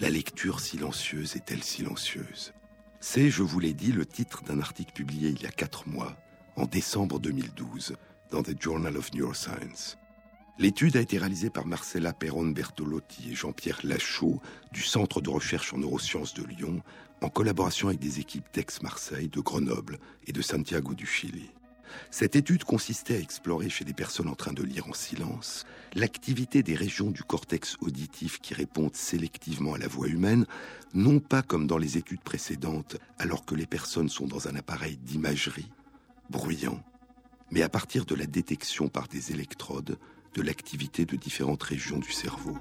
[0.00, 2.52] la lecture silencieuse est-elle silencieuse?
[3.00, 6.16] C'est, je vous l'ai dit, le titre d'un article publié il y a quatre mois,
[6.56, 7.94] en décembre 2012,
[8.30, 9.96] dans The Journal of Neuroscience.
[10.58, 15.72] L'étude a été réalisée par Marcella Perron Bertolotti et Jean-Pierre Lachaud du Centre de recherche
[15.72, 16.82] en neurosciences de Lyon,
[17.22, 21.50] en collaboration avec des équipes d'Aix-Marseille, de Grenoble et de Santiago du Chili.
[22.10, 25.64] Cette étude consistait à explorer chez des personnes en train de lire en silence
[25.94, 30.46] l'activité des régions du cortex auditif qui répondent sélectivement à la voix humaine,
[30.94, 34.96] non pas comme dans les études précédentes, alors que les personnes sont dans un appareil
[34.98, 35.70] d'imagerie,
[36.30, 36.82] bruyant,
[37.50, 39.98] mais à partir de la détection par des électrodes
[40.34, 42.56] de l'activité de différentes régions du cerveau.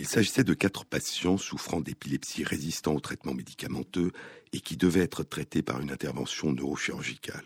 [0.00, 4.12] Il s'agissait de quatre patients souffrant d'épilepsie résistant aux traitements médicamenteux
[4.54, 7.44] et qui devaient être traités par une intervention neurochirurgicale.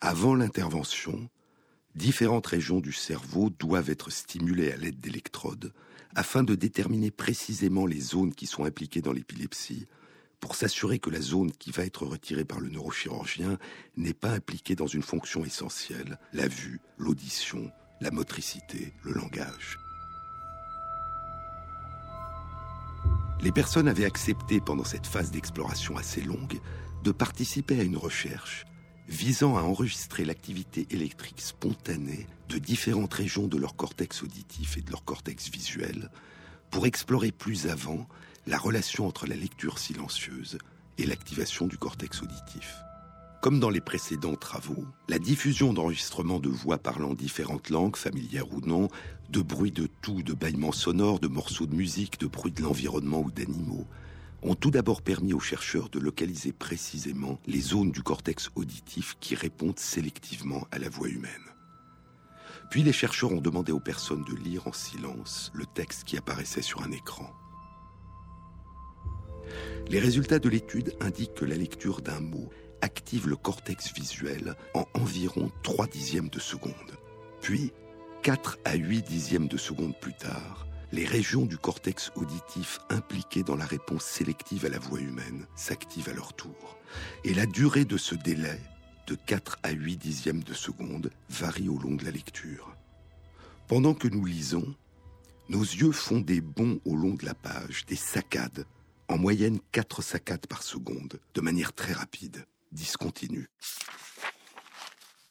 [0.00, 1.28] Avant l'intervention,
[1.96, 5.72] différentes régions du cerveau doivent être stimulées à l'aide d'électrodes
[6.14, 9.88] afin de déterminer précisément les zones qui sont impliquées dans l'épilepsie
[10.38, 13.58] pour s'assurer que la zone qui va être retirée par le neurochirurgien
[13.96, 19.78] n'est pas impliquée dans une fonction essentielle, la vue, l'audition, la motricité, le langage.
[23.40, 26.60] Les personnes avaient accepté pendant cette phase d'exploration assez longue
[27.04, 28.64] de participer à une recherche
[29.08, 34.90] visant à enregistrer l'activité électrique spontanée de différentes régions de leur cortex auditif et de
[34.90, 36.10] leur cortex visuel
[36.70, 38.06] pour explorer plus avant
[38.46, 40.58] la relation entre la lecture silencieuse
[40.98, 42.76] et l'activation du cortex auditif.
[43.40, 48.60] Comme dans les précédents travaux, la diffusion d'enregistrements de voix parlant différentes langues, familières ou
[48.60, 48.88] non,
[49.30, 53.20] de bruits de tout, de bâillements sonores, de morceaux de musique, de bruits de l'environnement
[53.20, 53.86] ou d'animaux,
[54.42, 59.36] ont tout d'abord permis aux chercheurs de localiser précisément les zones du cortex auditif qui
[59.36, 61.30] répondent sélectivement à la voix humaine.
[62.70, 66.60] Puis les chercheurs ont demandé aux personnes de lire en silence le texte qui apparaissait
[66.60, 67.32] sur un écran.
[69.88, 72.50] Les résultats de l'étude indiquent que la lecture d'un mot
[72.82, 76.72] active le cortex visuel en environ 3 dixièmes de seconde.
[77.40, 77.72] Puis,
[78.22, 83.56] 4 à 8 dixièmes de seconde plus tard, les régions du cortex auditif impliquées dans
[83.56, 86.78] la réponse sélective à la voix humaine s'activent à leur tour.
[87.24, 88.58] Et la durée de ce délai,
[89.06, 92.74] de 4 à 8 dixièmes de seconde, varie au long de la lecture.
[93.66, 94.74] Pendant que nous lisons,
[95.48, 98.64] nos yeux font des bonds au long de la page, des saccades,
[99.08, 103.48] en moyenne 4 saccades par seconde, de manière très rapide, discontinue.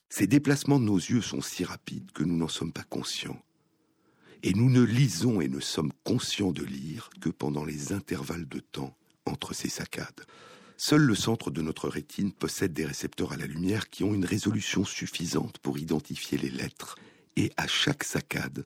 [0.09, 3.39] Ces déplacements de nos yeux sont si rapides que nous n'en sommes pas conscients.
[4.43, 8.59] Et nous ne lisons et ne sommes conscients de lire que pendant les intervalles de
[8.59, 10.25] temps entre ces saccades.
[10.77, 14.25] Seul le centre de notre rétine possède des récepteurs à la lumière qui ont une
[14.25, 16.95] résolution suffisante pour identifier les lettres,
[17.35, 18.65] et à chaque saccade,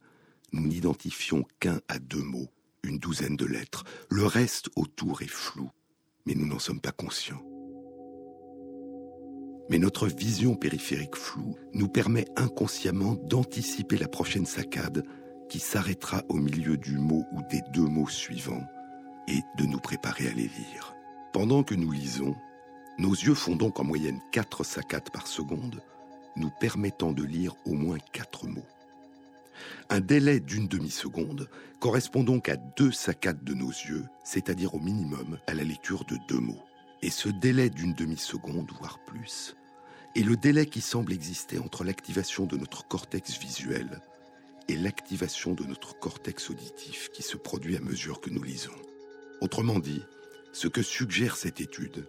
[0.54, 2.50] nous n'identifions qu'un à deux mots,
[2.84, 3.86] une douzaine de lettres.
[4.10, 5.70] Le reste autour est flou,
[6.26, 7.51] mais nous n'en sommes pas conscients.
[9.72, 15.06] Mais notre vision périphérique floue nous permet inconsciemment d'anticiper la prochaine saccade
[15.48, 18.68] qui s'arrêtera au milieu du mot ou des deux mots suivants
[19.30, 20.94] et de nous préparer à les lire.
[21.32, 22.36] Pendant que nous lisons,
[23.00, 25.82] nos yeux font donc en moyenne 4 saccades par seconde,
[26.36, 28.68] nous permettant de lire au moins 4 mots.
[29.90, 31.48] Un délai d'une demi-seconde
[31.80, 36.18] correspond donc à deux saccades de nos yeux, c'est-à-dire au minimum à la lecture de
[36.28, 36.62] deux mots.
[37.02, 39.56] Et ce délai d'une demi-seconde, voire plus,
[40.16, 44.02] est le délai qui semble exister entre l'activation de notre cortex visuel
[44.68, 48.76] et l'activation de notre cortex auditif qui se produit à mesure que nous lisons.
[49.42, 50.04] Autrement dit,
[50.54, 52.08] ce que suggère cette étude,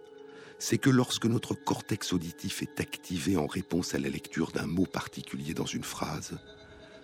[0.59, 4.85] c'est que lorsque notre cortex auditif est activé en réponse à la lecture d'un mot
[4.85, 6.37] particulier dans une phrase,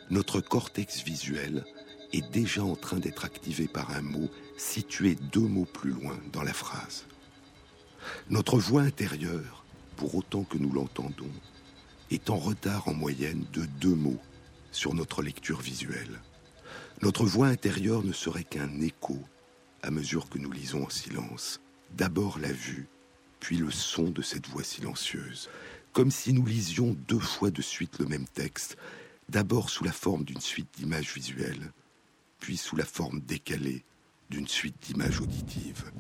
[0.09, 1.65] notre cortex visuel
[2.13, 6.43] est déjà en train d'être activé par un mot situé deux mots plus loin dans
[6.43, 7.05] la phrase.
[8.29, 9.58] Notre voix intérieure,
[9.99, 11.33] pour autant que nous l'entendons,
[12.09, 14.21] est en retard en moyenne de deux mots
[14.71, 16.21] sur notre lecture visuelle.
[17.01, 19.19] Notre voix intérieure ne serait qu'un écho
[19.83, 21.59] à mesure que nous lisons en silence.
[21.97, 22.87] D'abord la vue,
[23.41, 25.49] puis le son de cette voix silencieuse,
[25.91, 28.77] comme si nous lisions deux fois de suite le même texte,
[29.27, 31.73] d'abord sous la forme d'une suite d'images visuelles,
[32.39, 33.83] puis sous la forme décalée
[34.29, 35.91] d'une suite d'images auditives.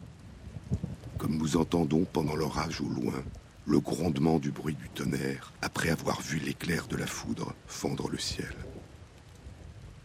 [1.17, 3.25] Comme nous entendons pendant l'orage au loin
[3.69, 8.17] le grondement du bruit du tonnerre après avoir vu l'éclair de la foudre fendre le
[8.17, 8.55] ciel.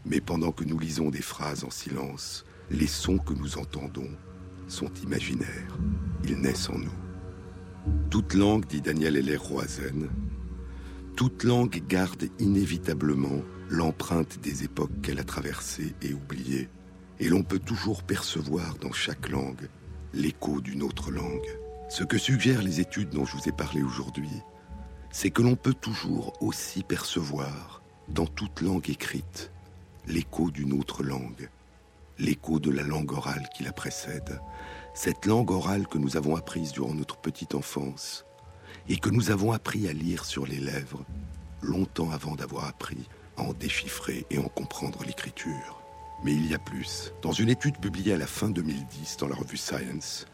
[0.05, 4.11] Mais pendant que nous lisons des phrases en silence, les sons que nous entendons
[4.69, 5.79] sont imaginaires.
[6.25, 6.93] Ils naissent en nous.
[8.11, 10.11] Toute langue, dit Daniel Heller Roazen,
[11.17, 13.41] toute langue garde inévitablement
[13.71, 16.69] l'empreinte des époques qu'elle a traversées et oubliées,
[17.19, 19.69] et l'on peut toujours percevoir dans chaque langue
[20.13, 21.64] l'écho d'une autre langue.
[21.95, 24.43] Ce que suggèrent les études dont je vous ai parlé aujourd'hui,
[25.13, 29.53] c'est que l'on peut toujours aussi percevoir, dans toute langue écrite,
[30.09, 31.49] l'écho d'une autre langue,
[32.19, 34.41] l'écho de la langue orale qui la précède,
[34.93, 38.27] cette langue orale que nous avons apprise durant notre petite enfance
[38.89, 41.05] et que nous avons appris à lire sur les lèvres
[41.63, 45.81] longtemps avant d'avoir appris à en déchiffrer et en comprendre l'écriture.
[46.25, 47.13] Mais il y a plus.
[47.23, 50.27] Dans une étude publiée à la fin 2010 dans la revue Science,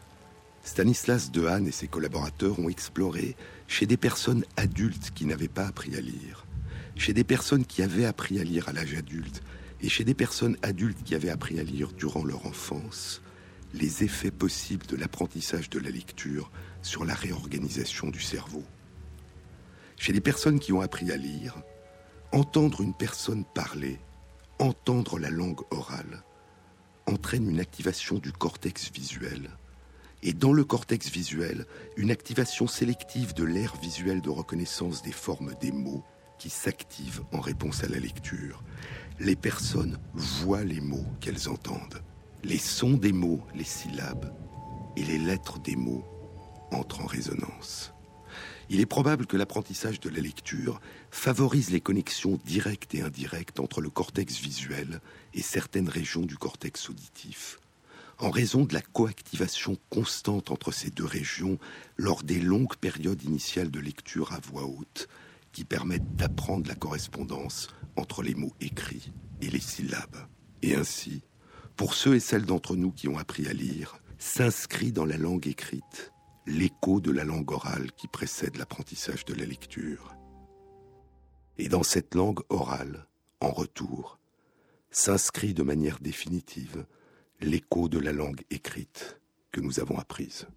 [0.63, 3.35] Stanislas Dehaene et ses collaborateurs ont exploré
[3.67, 6.45] chez des personnes adultes qui n'avaient pas appris à lire,
[6.95, 9.41] chez des personnes qui avaient appris à lire à l'âge adulte
[9.81, 13.21] et chez des personnes adultes qui avaient appris à lire durant leur enfance,
[13.73, 16.51] les effets possibles de l'apprentissage de la lecture
[16.83, 18.63] sur la réorganisation du cerveau.
[19.97, 21.55] Chez les personnes qui ont appris à lire,
[22.31, 23.99] entendre une personne parler,
[24.59, 26.23] entendre la langue orale,
[27.07, 29.49] entraîne une activation du cortex visuel,
[30.23, 31.65] et dans le cortex visuel,
[31.97, 36.03] une activation sélective de l'aire visuel de reconnaissance des formes des mots
[36.37, 38.63] qui s'active en réponse à la lecture.
[39.19, 42.01] Les personnes voient les mots qu'elles entendent.
[42.43, 44.33] Les sons des mots, les syllabes
[44.95, 46.05] et les lettres des mots
[46.71, 47.93] entrent en résonance.
[48.69, 50.79] Il est probable que l'apprentissage de la lecture
[51.11, 55.01] favorise les connexions directes et indirectes entre le cortex visuel
[55.33, 57.60] et certaines régions du cortex auditif
[58.21, 61.57] en raison de la coactivation constante entre ces deux régions
[61.97, 65.07] lors des longues périodes initiales de lecture à voix haute
[65.51, 69.11] qui permettent d'apprendre la correspondance entre les mots écrits
[69.41, 70.27] et les syllabes.
[70.61, 71.23] Et ainsi,
[71.75, 75.47] pour ceux et celles d'entre nous qui ont appris à lire, s'inscrit dans la langue
[75.47, 76.13] écrite
[76.45, 80.15] l'écho de la langue orale qui précède l'apprentissage de la lecture.
[81.57, 83.07] Et dans cette langue orale,
[83.39, 84.19] en retour,
[84.91, 86.85] s'inscrit de manière définitive
[87.41, 89.19] l'écho de la langue écrite
[89.51, 90.47] que nous avons apprise.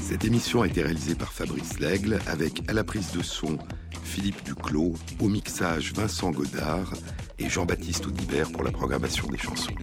[0.00, 3.58] Cette émission a été réalisée par Fabrice Lègle avec à la prise de son
[4.02, 6.94] Philippe Duclos, au mixage Vincent Godard
[7.38, 9.74] et Jean-Baptiste Audibert pour la programmation des chansons.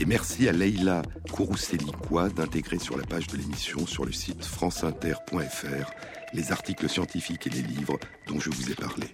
[0.00, 5.90] Et merci à Leïla Kourousselikoua d'intégrer sur la page de l'émission sur le site franceinter.fr
[6.34, 9.06] les articles scientifiques et les livres dont je vous ai parlé.